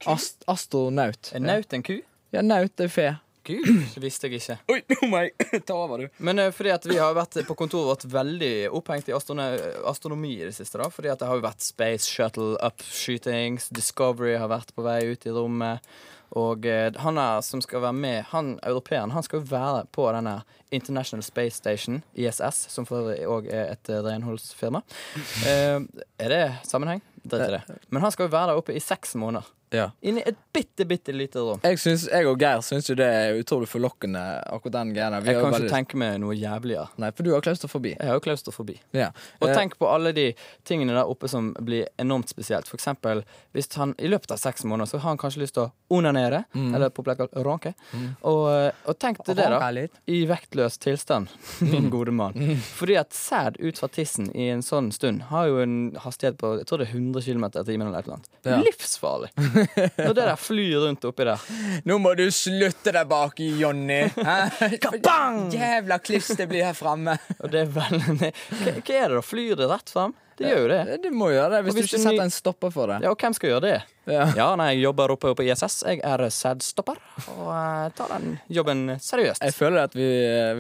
Ast 0.07 0.47
astronaut. 0.47 1.35
Er 1.35 1.43
naut 1.43 1.75
en 1.75 1.83
ku? 1.91 1.97
Ja, 2.31 2.47
naut 2.47 2.79
er 2.79 2.87
fe. 2.87 3.17
Gud, 3.47 3.69
visste 4.03 4.27
jeg 4.27 4.41
ikke. 4.41 4.57
Oi, 4.73 4.81
nå 4.91 5.09
må 5.11 5.23
jeg 5.23 5.63
ta 5.69 5.77
over, 5.79 6.03
du. 6.03 6.23
Men 6.27 6.43
uh, 6.43 6.51
fordi 6.55 6.73
at 6.75 6.89
vi 6.89 6.99
har 6.99 7.15
vært 7.17 7.39
på 7.47 7.57
kontoret 7.59 7.93
vårt 7.93 8.09
veldig 8.11 8.53
opphengt 8.75 9.11
i 9.11 9.15
astrono 9.17 9.47
astronomi 9.87 10.35
i 10.41 10.49
det 10.49 10.57
siste. 10.57 10.81
da 10.81 10.91
Fordi 10.91 11.13
at 11.13 11.23
det 11.23 11.31
har 11.31 11.39
jo 11.39 11.47
vært 11.47 11.65
Space 11.65 12.11
Shuttle 12.11 12.57
up-shootings. 12.65 13.71
Discovery 13.75 14.35
har 14.41 14.51
vært 14.51 14.75
på 14.75 14.85
vei 14.87 15.01
ut 15.13 15.27
i 15.27 15.35
rommet. 15.35 15.97
Og 16.37 16.67
uh, 16.67 16.91
han 17.05 17.21
er, 17.23 17.41
som 17.47 17.63
skal 17.63 17.85
være 17.85 17.97
med, 17.97 18.25
han 18.33 18.57
europeeren, 18.67 19.15
han 19.15 19.23
skal 19.23 19.41
jo 19.41 19.51
være 19.53 19.85
på 19.95 20.09
denne 20.17 20.41
International 20.75 21.23
Space 21.23 21.61
Station, 21.61 22.01
ISS, 22.19 22.65
som 22.73 22.89
for 22.89 23.05
øvrig 23.05 23.21
òg 23.31 23.47
er 23.47 23.77
et 23.77 23.93
uh, 23.95 24.03
renholdsfirma. 24.09 24.83
Er 25.47 26.33
det 26.33 26.43
sammenheng? 26.67 27.05
Drit 27.23 27.47
i 27.47 27.55
det. 27.59 27.79
Men 27.95 28.03
han 28.03 28.11
skal 28.15 28.27
jo 28.27 28.35
være 28.35 28.51
der 28.51 28.59
oppe 28.59 28.75
i 28.75 28.83
seks 28.83 29.15
måneder. 29.21 29.47
Ja. 29.75 29.91
Inni 30.07 30.23
et 30.27 30.37
bitte, 30.55 30.85
bitte 30.87 31.13
lite 31.13 31.43
rom. 31.43 31.61
Jeg, 31.65 31.79
synes, 31.83 32.07
jeg 32.13 32.29
og 32.31 32.39
Geir 32.41 32.63
syns 32.65 32.87
jo 32.91 32.95
det 32.99 33.07
er 33.07 33.39
utrolig 33.41 33.69
forlokkende, 33.71 34.23
akkurat 34.53 34.77
den 34.79 34.93
greia 34.95 35.21
Jeg 35.27 35.41
kan 35.41 35.57
ikke 35.57 35.73
tenke 35.73 35.99
meg 36.01 36.21
noe 36.23 36.37
jævligere. 36.39 36.87
Nei, 37.03 37.11
for 37.17 37.27
du 37.27 37.33
har 37.35 37.43
klaustrofobi. 37.45 37.97
Jeg 37.97 38.13
har 38.13 38.23
klaustrofobi. 38.25 38.79
Ja. 38.97 39.11
Og 39.41 39.49
Eh, 39.49 39.55
tenk 39.57 39.77
på 39.79 39.89
alle 39.89 40.13
de 40.13 40.27
tingene 40.67 40.93
der 40.93 41.07
oppe 41.09 41.29
som 41.31 41.53
blir 41.65 41.87
enormt 42.03 42.29
spesielt. 42.29 42.69
For 42.69 42.77
eksempel, 42.79 43.23
hvis 43.55 43.69
han 43.77 43.95
i 43.99 44.09
løpet 44.11 44.31
av 44.35 44.41
seks 44.43 44.65
måneder 44.65 44.91
så 44.91 44.99
har 45.01 45.11
han 45.15 45.19
kanskje 45.19 45.43
lyst 45.45 45.55
til 45.57 45.67
å 45.67 45.73
onanere, 45.97 46.45
eller 46.55 46.91
populært 46.91 47.21
kalt 47.23 47.37
ronke. 47.47 47.75
Og, 48.27 48.73
og 48.87 48.99
tenk 48.99 49.23
til 49.25 49.37
det, 49.39 49.47
da. 49.51 49.71
I 50.11 50.25
vektløs 50.27 50.79
tilstand, 50.83 51.29
min 51.73 51.91
gode 51.91 52.13
mann. 52.15 52.35
Fordi 52.77 52.97
at 53.01 53.15
sæd 53.15 53.61
ut 53.63 53.79
fra 53.79 53.89
tissen 53.89 54.31
i 54.35 54.49
en 54.53 54.63
sånn 54.67 54.91
stund 54.93 55.29
har 55.31 55.47
jo 55.51 55.61
en 55.63 55.77
hastighet 56.03 56.39
på 56.41 56.57
jeg 56.59 56.67
tror 56.69 56.83
det 56.83 56.89
er 56.89 56.97
100 56.99 57.23
km 57.23 57.45
i 57.47 57.65
timen 57.67 57.87
eller 57.89 57.99
et 58.01 58.07
eller 58.09 58.19
annet. 58.19 58.31
Ja. 58.47 58.59
Livsfarlig. 58.67 59.31
Når 59.57 60.13
det 60.15 60.27
der 60.27 60.37
flyr 60.41 60.85
rundt 60.85 61.05
oppi 61.09 61.27
der. 61.29 61.47
Nå 61.89 61.99
må 62.03 62.13
du 62.19 62.27
slutte 62.35 62.93
der 62.95 63.09
bak, 63.09 63.41
Jonny. 63.41 64.03
Kabang! 64.83 65.47
Jævla 65.55 65.99
kliss 66.03 66.33
det 66.37 66.49
blir 66.51 66.67
her 66.69 66.77
framme. 66.77 67.17
Hva 67.41 67.49
er 67.49 68.79
det 68.85 69.11
da? 69.17 69.23
Flyr 69.25 69.57
det 69.59 69.71
rett 69.71 69.93
fram? 69.93 70.15
Det 70.37 70.51
gjør 70.51 70.63
jo 70.65 70.69
det. 70.73 70.97
Du 71.03 71.11
må 71.17 71.31
gjøre 71.33 71.51
det 71.57 71.63
hvis, 71.67 71.75
hvis 71.79 71.91
du 71.91 71.97
ikke 71.97 72.03
setter 72.05 72.19
ny- 72.21 72.25
en 72.29 72.35
stopper 72.35 72.71
for 72.75 72.93
det. 72.93 72.99
Ja, 73.07 73.11
og 73.15 73.21
hvem 73.23 73.35
skal 73.37 73.55
gjøre 73.55 73.65
det? 73.67 73.77
Ja. 74.07 74.23
Ja, 74.39 74.45
nei, 74.55 74.69
jeg 74.77 74.85
jobber 74.85 75.11
oppe 75.17 75.33
på 75.35 75.43
ISS. 75.43 75.81
Jeg 75.83 75.99
er 76.07 76.21
sædstopper 76.31 76.99
og 77.33 77.49
eh, 77.51 77.89
tar 77.99 78.13
den 78.13 78.37
jobben 78.55 78.85
seriøst. 79.03 79.43
Jeg 79.43 79.55
føler 79.57 79.89
at 79.89 79.97
vi, 79.99 80.07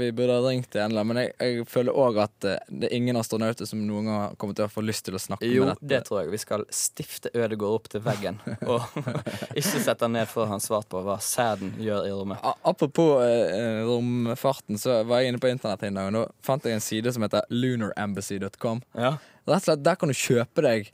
vi 0.00 0.08
burde 0.18 0.34
ha 0.34 0.42
ringt 0.48 0.74
en 0.74 0.88
eller 0.90 1.04
annen, 1.04 1.12
men 1.12 1.20
jeg, 1.22 1.34
jeg 1.38 1.66
føler 1.70 1.94
òg 1.94 2.18
at 2.24 2.48
eh, 2.50 2.56
det 2.72 2.88
er 2.90 2.96
ingen 2.98 3.20
astronauter 3.20 3.68
som 3.70 3.84
noen 3.86 4.08
gang 4.10 4.34
kommer 4.42 4.56
til 4.58 4.66
å 4.66 4.72
få 4.72 4.82
lyst 4.82 5.04
til 5.06 5.14
å 5.14 5.20
snakke 5.22 5.46
Jo, 5.46 5.62
med 5.68 5.76
dette. 5.76 5.86
det 5.92 6.00
tror 6.08 6.24
jeg. 6.24 6.32
Vi 6.34 6.40
skal 6.42 6.64
stifte 6.74 7.30
Ødegård 7.38 7.76
opp 7.78 7.86
til 7.92 8.02
veggen. 8.02 8.40
Og 8.72 8.82
ikke 9.60 9.84
sette 9.84 10.02
han 10.08 10.16
ned 10.18 10.26
før 10.32 10.50
han 10.50 10.64
svart 10.64 10.90
på 10.90 11.04
hva 11.06 11.20
sæden 11.22 11.76
gjør 11.78 12.08
i 12.10 12.16
rommet. 12.16 12.42
A- 12.42 12.56
Apropos 12.72 13.22
eh, 13.22 13.84
romfarten, 13.86 14.74
så 14.82 15.04
var 15.06 15.22
jeg 15.22 15.30
inne 15.36 15.44
på 15.44 15.52
internett 15.54 15.86
en 15.86 16.00
dag, 16.02 16.10
og 16.10 16.16
nå 16.18 16.26
fant 16.42 16.66
jeg 16.66 16.80
en 16.80 16.82
side 16.82 17.14
som 17.14 17.22
heter 17.22 17.46
lunarambassy.com. 17.54 18.82
Ja. 18.98 19.14
Rett 19.46 19.62
og 19.62 19.66
slett, 19.68 19.84
Der 19.86 19.98
kan 19.98 20.10
du 20.10 20.16
kjøpe 20.16 20.64
deg 20.64 20.92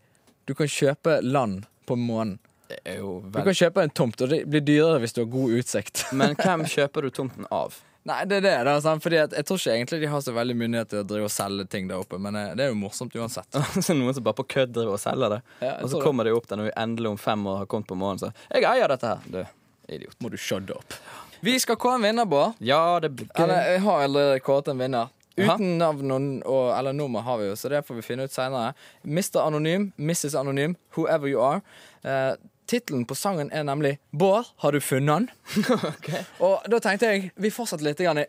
Du 0.48 0.54
kan 0.58 0.68
kjøpe 0.68 1.20
land 1.22 1.64
på 1.88 1.96
månen. 1.96 2.38
Det 2.68 2.80
er 2.88 3.00
Du 3.02 3.38
kan 3.44 3.54
kjøpe 3.54 3.82
en 3.82 3.90
tomt, 3.90 4.20
og 4.20 4.28
det 4.32 4.44
blir 4.48 4.62
dyrere 4.64 5.00
hvis 5.02 5.12
du 5.16 5.22
har 5.24 5.30
god 5.32 5.56
utsikt. 5.60 6.04
Men 6.18 6.36
hvem 6.38 6.66
kjøper 6.68 7.02
du 7.02 7.10
tomten 7.10 7.48
av? 7.50 7.74
Nei, 8.08 8.24
det 8.26 8.40
er 8.40 8.42
det. 8.42 8.54
da, 8.66 8.74
sant? 8.82 9.02
Fordi 9.04 9.18
Jeg 9.20 9.44
tror 9.46 9.60
ikke 9.60 9.74
egentlig 9.76 10.00
de 10.02 10.10
har 10.10 10.22
så 10.24 10.32
veldig 10.34 10.56
myndighet 10.58 10.90
til 10.90 11.02
å 11.04 11.06
drive 11.06 11.28
og 11.28 11.34
selge 11.34 11.68
ting 11.70 11.86
der 11.90 12.02
oppe, 12.02 12.18
men 12.18 12.34
eh, 12.34 12.54
det 12.58 12.64
er 12.64 12.72
jo 12.72 12.78
morsomt 12.80 13.14
uansett. 13.14 13.60
Så 13.86 13.94
noen 13.94 14.16
som 14.16 14.24
bare 14.26 14.40
på 14.40 14.48
kødd 14.56 14.72
driver 14.74 14.96
og 14.96 15.02
selger 15.02 15.36
det. 15.36 15.40
Ja, 15.62 15.76
og 15.84 15.92
så 15.92 16.00
kommer 16.02 16.26
det. 16.26 16.32
de 16.32 16.40
opp 16.40 16.48
der 16.50 16.58
når 16.58 16.70
vi 16.72 16.76
endelig 16.82 17.12
om 17.12 17.20
fem 17.20 17.46
år 17.46 17.60
har 17.62 17.68
kommet 17.70 17.86
på 17.92 17.98
morgenen 18.00 18.24
Så 18.24 18.32
jeg 18.50 18.66
eier 18.72 18.90
dette 18.90 19.12
her. 19.12 19.22
Du 19.30 19.44
idiot. 19.92 20.16
Må 20.18 20.28
du 20.32 20.38
shut 20.40 20.70
opp. 20.74 20.94
Vi 21.42 21.58
skal 21.60 21.76
kåre 21.76 21.98
en 21.98 22.06
vinner, 22.06 22.26
Bård. 22.28 22.58
Ja, 22.62 22.98
det 23.02 23.10
blir 23.16 23.26
gøy. 23.26 23.42
Eller, 23.44 23.70
jeg 23.72 23.80
har 23.86 24.04
allerede 24.06 24.42
kåret 24.46 24.70
en 24.70 24.78
vinner. 24.82 25.10
Uten 25.36 25.78
navn 25.78 26.42
og, 26.44 26.78
eller 26.78 26.92
nummer 26.92 27.20
har 27.24 27.38
vi 27.40 27.50
jo, 27.50 27.56
så 27.56 27.68
det 27.72 27.84
får 27.86 27.94
vi 28.00 28.02
finne 28.06 28.26
ut 28.28 28.34
seinere. 28.34 28.72
Mr. 29.04 29.40
Anonym, 29.46 29.92
Mrs. 29.96 30.34
Anonym, 30.34 30.76
whoever 30.96 31.28
you 31.28 31.40
are. 31.40 31.62
Eh, 32.04 32.34
Tittelen 32.72 33.04
på 33.04 33.14
sangen 33.14 33.50
er 33.52 33.62
nemlig 33.62 33.98
'Bård, 34.12 34.46
har 34.56 34.70
du 34.70 34.80
funnet 34.80 35.14
han?' 35.14 35.30
Og 36.46 36.62
da 36.70 36.78
tenkte 36.78 37.06
jeg 37.06 37.30
Vi 37.36 37.50
fortsetter 37.50 37.84
litt 37.84 37.98
grann 37.98 38.18
i 38.18 38.24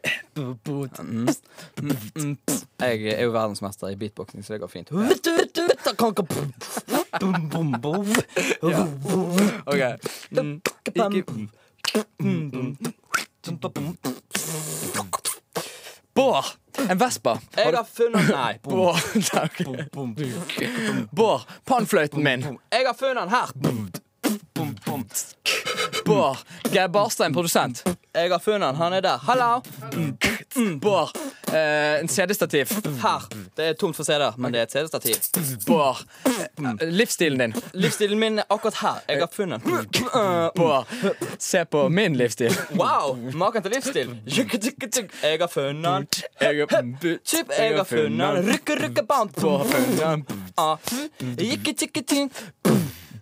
Jeg 2.81 3.13
er 3.13 3.23
jo 3.23 3.31
verdensmester 3.31 3.87
i 3.87 3.95
beatboxing, 3.95 4.43
så 4.43 4.53
det 4.53 4.59
går 4.59 4.67
fint. 4.67 4.91
Mm, 4.91 5.09
ikke 5.11 5.31
Bård! 16.13 16.62
En 16.89 16.97
Vespa. 16.97 17.37
Jeg 17.55 17.73
har 17.75 17.85
funnet 17.87 18.29
Nei. 18.29 18.53
Bård, 18.63 18.97
takk. 19.31 19.61
Bård, 21.11 21.45
pannfløyten 21.69 22.23
min. 22.23 22.45
Jeg 22.73 22.87
har 22.87 22.93
funnet 22.97 23.23
den 23.23 23.29
her. 23.29 23.47
Bård, 26.05 26.37
Geir 26.71 26.87
Barstein, 26.87 27.33
produsent. 27.33 27.83
Jeg 28.13 28.31
har 28.31 28.39
funnet 28.39 28.67
den. 28.67 28.75
Han 28.81 28.93
er 28.93 29.01
der. 29.05 29.17
Hallo! 29.17 29.61
Bård, 30.81 31.11
eh, 31.53 31.99
en 32.01 32.07
CD-stativ. 32.07 32.73
Her. 33.01 33.27
Det 33.57 33.65
er 33.69 33.73
tomt 33.77 33.95
for 33.95 34.03
CD-er, 34.07 34.33
men 34.41 34.53
det 34.53 34.59
er 34.59 34.63
et 34.63 34.71
CD-stativ. 34.73 35.15
Livsstilen 36.81 37.37
din. 37.39 37.53
Livsstilen 37.73 38.19
min 38.19 38.39
er 38.41 38.43
akkurat 38.49 38.73
her. 38.81 38.95
Jeg 39.09 39.19
har 39.19 39.29
funnet 39.33 39.61
den. 39.61 39.71
Se 41.39 41.65
på 41.65 41.83
min 41.89 42.15
livsstil. 42.17 42.55
Wow! 42.79 43.13
Maken 43.37 43.61
til 43.61 43.71
livsstil. 43.75 44.09
Jeg 44.25 45.39
har 45.39 45.47
funnet 45.47 45.85
den. 45.85 46.07
Typ, 47.25 47.47
jeg 47.59 47.77
har 47.77 47.83
funnet 47.83 48.35
den. 48.35 48.53
Rykke, 48.53 48.73
rykke, 48.83 49.03
bam. 49.09 49.29
Bård 49.37 49.59
har 49.59 49.67
funnet 49.77 49.99
den. 50.01 50.25
Ah. 50.57 50.77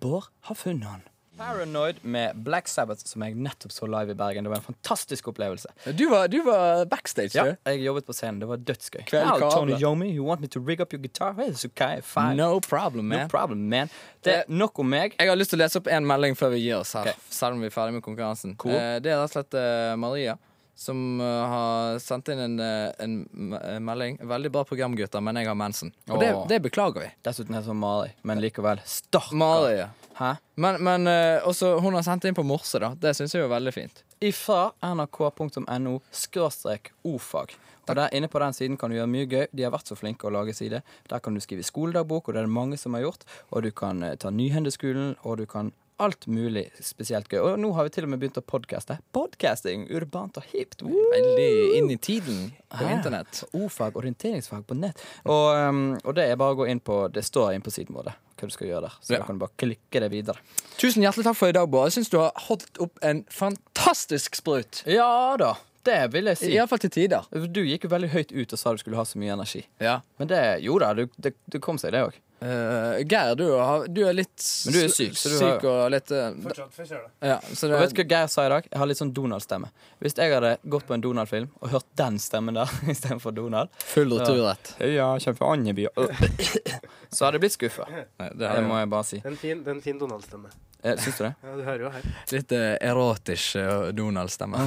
Bård 0.01 0.23
har 0.41 0.55
funnet 0.55 0.87
den. 0.87 1.10
Paranoid 1.41 1.99
med 2.05 2.37
Black 2.45 2.67
Sabbath, 2.69 3.01
som 3.09 3.23
jeg 3.25 3.35
nettopp 3.35 3.71
så 3.73 3.87
live 3.89 4.13
i 4.13 4.17
Bergen. 4.19 4.45
Det 4.45 4.51
var 4.53 4.61
en 4.61 4.67
fantastisk 4.67 5.27
opplevelse. 5.31 5.71
Du 5.97 6.05
var, 6.11 6.27
du 6.31 6.39
var 6.45 6.85
backstage, 6.91 7.33
Ja, 7.35 7.43
du. 7.49 7.55
jeg 7.71 7.81
jobbet 7.85 8.05
på 8.05 8.13
scenen. 8.13 8.39
Det 8.43 8.47
var 8.51 8.57
dødsgøy. 8.57 9.01
Kveld. 9.09 9.45
Tony 9.51 9.79
Yomi, 9.81 10.11
you 10.15 10.25
want 10.27 10.41
me 10.41 10.47
to 10.47 10.59
rig 10.59 10.79
up 10.81 10.93
your 10.93 11.01
guitar? 11.01 11.33
Hey, 11.33 11.49
It's 11.51 11.65
okay, 11.65 12.01
fine. 12.01 12.35
No 12.37 12.59
problem, 12.59 13.07
man. 13.09 13.25
No 13.25 13.27
problem, 13.27 13.65
man. 13.69 13.89
Det 14.23 14.35
er 14.35 14.43
nok 14.47 14.79
om 14.79 14.89
meg. 14.93 15.15
Jeg 15.19 15.29
har 15.31 15.35
lyst 15.39 15.49
til 15.55 15.59
å 15.59 15.63
lese 15.65 15.81
opp 15.81 15.87
en 15.89 16.05
melding 16.05 16.37
før 16.37 16.53
vi 16.53 16.61
gir 16.67 16.77
oss 16.83 16.93
her. 16.93 17.09
Okay. 17.09 17.27
Selv 17.33 17.57
om 17.57 17.61
vi 17.65 17.71
er 17.71 17.73
ferdig 17.73 17.97
med 17.97 18.03
konkurransen. 18.05 18.55
Cool. 18.61 18.75
Eh, 18.77 18.99
Det 19.01 19.11
er 19.11 19.17
rett 19.23 19.31
og 19.31 19.35
slett 19.39 19.57
eh, 19.57 19.95
Maria 19.97 20.37
som 20.81 21.21
eh, 21.21 21.25
har 21.25 21.99
sendt 21.99 22.27
inn 22.33 22.39
en, 22.39 22.59
eh, 22.59 22.91
en 22.97 23.53
eh, 23.53 23.79
melding. 23.79 24.17
Veldig 24.21 24.51
bra 24.51 24.63
program, 24.63 24.95
gutter, 24.97 25.21
men 25.21 25.37
jeg 25.37 25.45
har 25.45 25.57
mensen. 25.57 25.91
Og 26.09 26.17
det, 26.19 26.31
det 26.49 26.57
beklager 26.65 27.03
vi. 27.03 27.09
Dessuten 27.21 27.53
er 27.53 27.61
det 27.61 27.69
som 27.69 27.77
Mari, 27.77 28.09
men 28.25 28.41
likevel. 28.41 28.81
Stakkar. 28.89 29.37
Mari, 29.37 29.75
ja. 29.77 29.91
Hæ? 30.17 30.31
Men, 30.61 30.79
men 30.83 31.09
også, 31.45 31.75
hun 31.81 31.93
har 31.97 32.05
sendt 32.05 32.25
inn 32.25 32.37
på 32.37 32.45
morse, 32.45 32.81
da. 32.81 32.95
Det 32.97 33.13
syns 33.17 33.37
jeg 33.37 33.45
er 33.45 33.51
veldig 33.53 33.73
fint. 33.75 34.01
Ifra 34.21 34.71
nrk.no 34.89 35.99
skråstrek 36.13 36.91
ofag. 37.05 37.53
Og 37.87 37.95
der 37.97 38.13
Inne 38.17 38.29
på 38.31 38.39
den 38.41 38.53
siden 38.53 38.77
kan 38.77 38.89
du 38.89 38.97
gjøre 38.97 39.09
mye 39.09 39.29
gøy. 39.29 39.45
De 39.53 39.65
har 39.65 39.73
vært 39.73 39.89
så 39.89 39.97
flinke 39.97 40.29
å 40.29 40.33
lage 40.33 40.53
side. 40.57 40.81
Der 41.09 41.21
kan 41.21 41.37
du 41.37 41.41
skrive 41.43 41.65
skoledagbok, 41.65 42.27
og 42.27 42.33
det 42.33 42.41
er 42.41 42.49
det 42.49 42.57
mange 42.57 42.77
som 42.81 42.97
har 42.97 43.05
gjort. 43.05 43.25
Og 43.51 43.65
du 43.65 43.71
kan 43.75 44.01
ta 44.21 44.33
Nyhendeskolen, 44.33 45.15
og 45.21 45.41
du 45.41 45.45
kan 45.49 45.73
alt 46.01 46.25
mulig 46.31 46.65
spesielt 46.83 47.29
gøy. 47.31 47.39
Og 47.53 47.59
nå 47.61 47.69
har 47.77 47.85
vi 47.87 47.93
til 47.95 48.07
og 48.07 48.11
med 48.13 48.21
begynt 48.23 48.39
å 48.41 48.43
podcaste. 48.45 48.97
Podcasting, 49.15 49.85
urbant 49.93 50.39
og 50.41 50.47
hipt. 50.51 50.81
Veldig 50.85 51.49
inn 51.77 51.91
i 51.93 51.97
tiden 52.01 52.47
på 52.73 52.87
internett. 52.89 53.43
O-fag, 53.57 53.95
orienteringsfag 54.01 54.65
på 54.69 54.77
nett. 54.79 55.01
Og, 55.25 55.47
um, 55.69 55.81
og 56.01 56.15
det 56.17 56.25
er 56.31 56.39
bare 56.41 56.55
å 56.55 56.59
gå 56.63 56.67
inn 56.71 56.81
på 56.81 57.03
Det 57.13 57.23
står 57.27 57.53
inn 57.55 57.65
på 57.65 57.73
siden 57.73 57.95
vår 57.97 58.11
hva 58.41 58.47
du 58.49 58.53
skal 58.55 58.71
gjøre 58.71 58.87
der. 58.87 58.93
Så 59.05 59.13
Ja. 59.13 59.19
da 59.21 59.25
kan 59.27 59.37
du 59.37 59.43
bare 59.43 59.53
klikke 59.61 59.99
det 60.01 60.07
videre. 60.09 60.39
Tusen 60.81 61.03
hjertelig 61.05 61.27
takk 61.27 61.37
for 61.37 61.51
i 61.51 61.53
dag, 61.53 61.67
Bård. 61.69 61.91
Jeg 61.91 61.99
syns 61.99 62.09
du 62.09 62.17
har 62.17 62.31
holdt 62.47 62.79
opp 62.81 62.97
en 63.05 63.23
fantastisk 63.29 64.35
sprut. 64.39 64.81
Ja 64.89 65.37
da, 65.37 65.51
det 65.85 65.99
vil 66.15 66.25
jeg 66.31 66.37
si. 66.39 66.49
Iallfall 66.55 66.81
til 66.81 66.89
tider. 66.89 67.27
Du 67.53 67.61
gikk 67.61 67.85
jo 67.85 67.91
veldig 67.93 68.09
høyt 68.09 68.31
ut 68.33 68.53
og 68.53 68.59
sa 68.59 68.73
du 68.73 68.81
skulle 68.81 68.97
ha 68.97 69.05
så 69.05 69.21
mye 69.21 69.35
energi. 69.37 69.61
Ja. 69.79 69.99
Men 70.17 70.27
det, 70.31 70.41
jo 70.65 70.79
da, 70.81 70.89
du, 70.97 71.05
det, 71.21 71.35
det 71.53 71.61
kom 71.61 71.77
seg, 71.77 71.93
det 71.93 72.01
òg. 72.07 72.17
Eh, 72.41 73.03
Geir, 73.05 73.35
du, 73.37 73.43
har, 73.53 73.83
du 73.87 73.99
er 74.07 74.15
litt 74.17 74.41
Men 74.65 74.73
du 74.73 74.79
er 74.81 74.87
syk, 74.89 75.13
så 75.13 75.29
du 75.29 75.35
har- 75.37 75.59
syk 75.59 75.65
og 75.69 75.91
litt 75.93 76.09
eh, 76.11 76.31
Fortsatt 76.41 76.73
forkjøla. 76.73 77.09
kjøre 77.21 77.69
det. 77.69 77.75
Og 77.75 77.83
vet 77.83 77.93
du 77.93 78.01
hva 78.01 78.07
Geir 78.15 78.31
sa 78.33 78.45
i 78.47 78.49
dag? 78.49 78.69
Jeg 78.71 78.79
har 78.81 78.89
litt 78.89 78.97
sånn 78.97 79.11
Donald-stemme. 79.13 79.69
Hvis 80.01 80.17
jeg 80.17 80.33
hadde 80.33 80.55
gått 80.65 80.87
på 80.89 80.95
en 80.97 81.03
Donald-film 81.05 81.51
og 81.61 81.69
hørt 81.75 81.85
den 82.01 82.17
stemmen 82.17 82.57
der 82.57 82.65
istedenfor 82.95 83.35
Donald 83.37 83.69
Full 83.93 84.09
returrett. 84.17 84.73
Ja, 84.81 85.11
kjempe 85.21 85.37
fra 85.43 85.51
Andeby 85.53 85.85
Så 87.13 87.25
hadde 87.27 87.37
jeg 87.37 87.43
blitt 87.45 87.57
skuffa. 87.59 87.85
Det 88.17 88.33
Det 88.41 88.65
må 88.65 88.81
jeg 88.81 88.89
bare 88.89 89.05
si. 89.05 89.21
Det 89.21 89.27
er 89.29 89.35
en 89.35 89.41
fin, 89.45 89.63
en 89.75 89.81
fin 89.85 89.99
Donald-stemme. 90.01 90.49
Eh, 90.81 90.95
Syns 90.97 91.17
du 91.19 91.23
det? 91.27 91.33
Ja, 91.45 91.55
du 91.59 91.61
hører 91.67 91.83
jo 91.85 91.89
her. 91.93 92.05
litt 92.31 92.51
eh, 92.57 92.77
erotisk 92.89 93.59
uh, 93.61 93.91
Donald-stemme. 93.93 94.57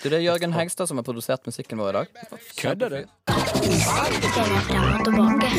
Du, 0.00 0.08
det 0.08 0.16
er 0.16 0.24
Jørgen 0.24 0.54
Hegstad 0.56 0.88
som 0.88 0.96
har 0.96 1.04
produsert 1.04 1.44
musikken 1.44 1.76
vår 1.82 1.90
i 1.90 1.96
dag. 1.98 2.06
Kødder 2.56 2.88
du? 2.88 3.00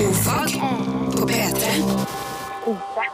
Ofag 0.09 0.97
Roberta. 1.29 3.08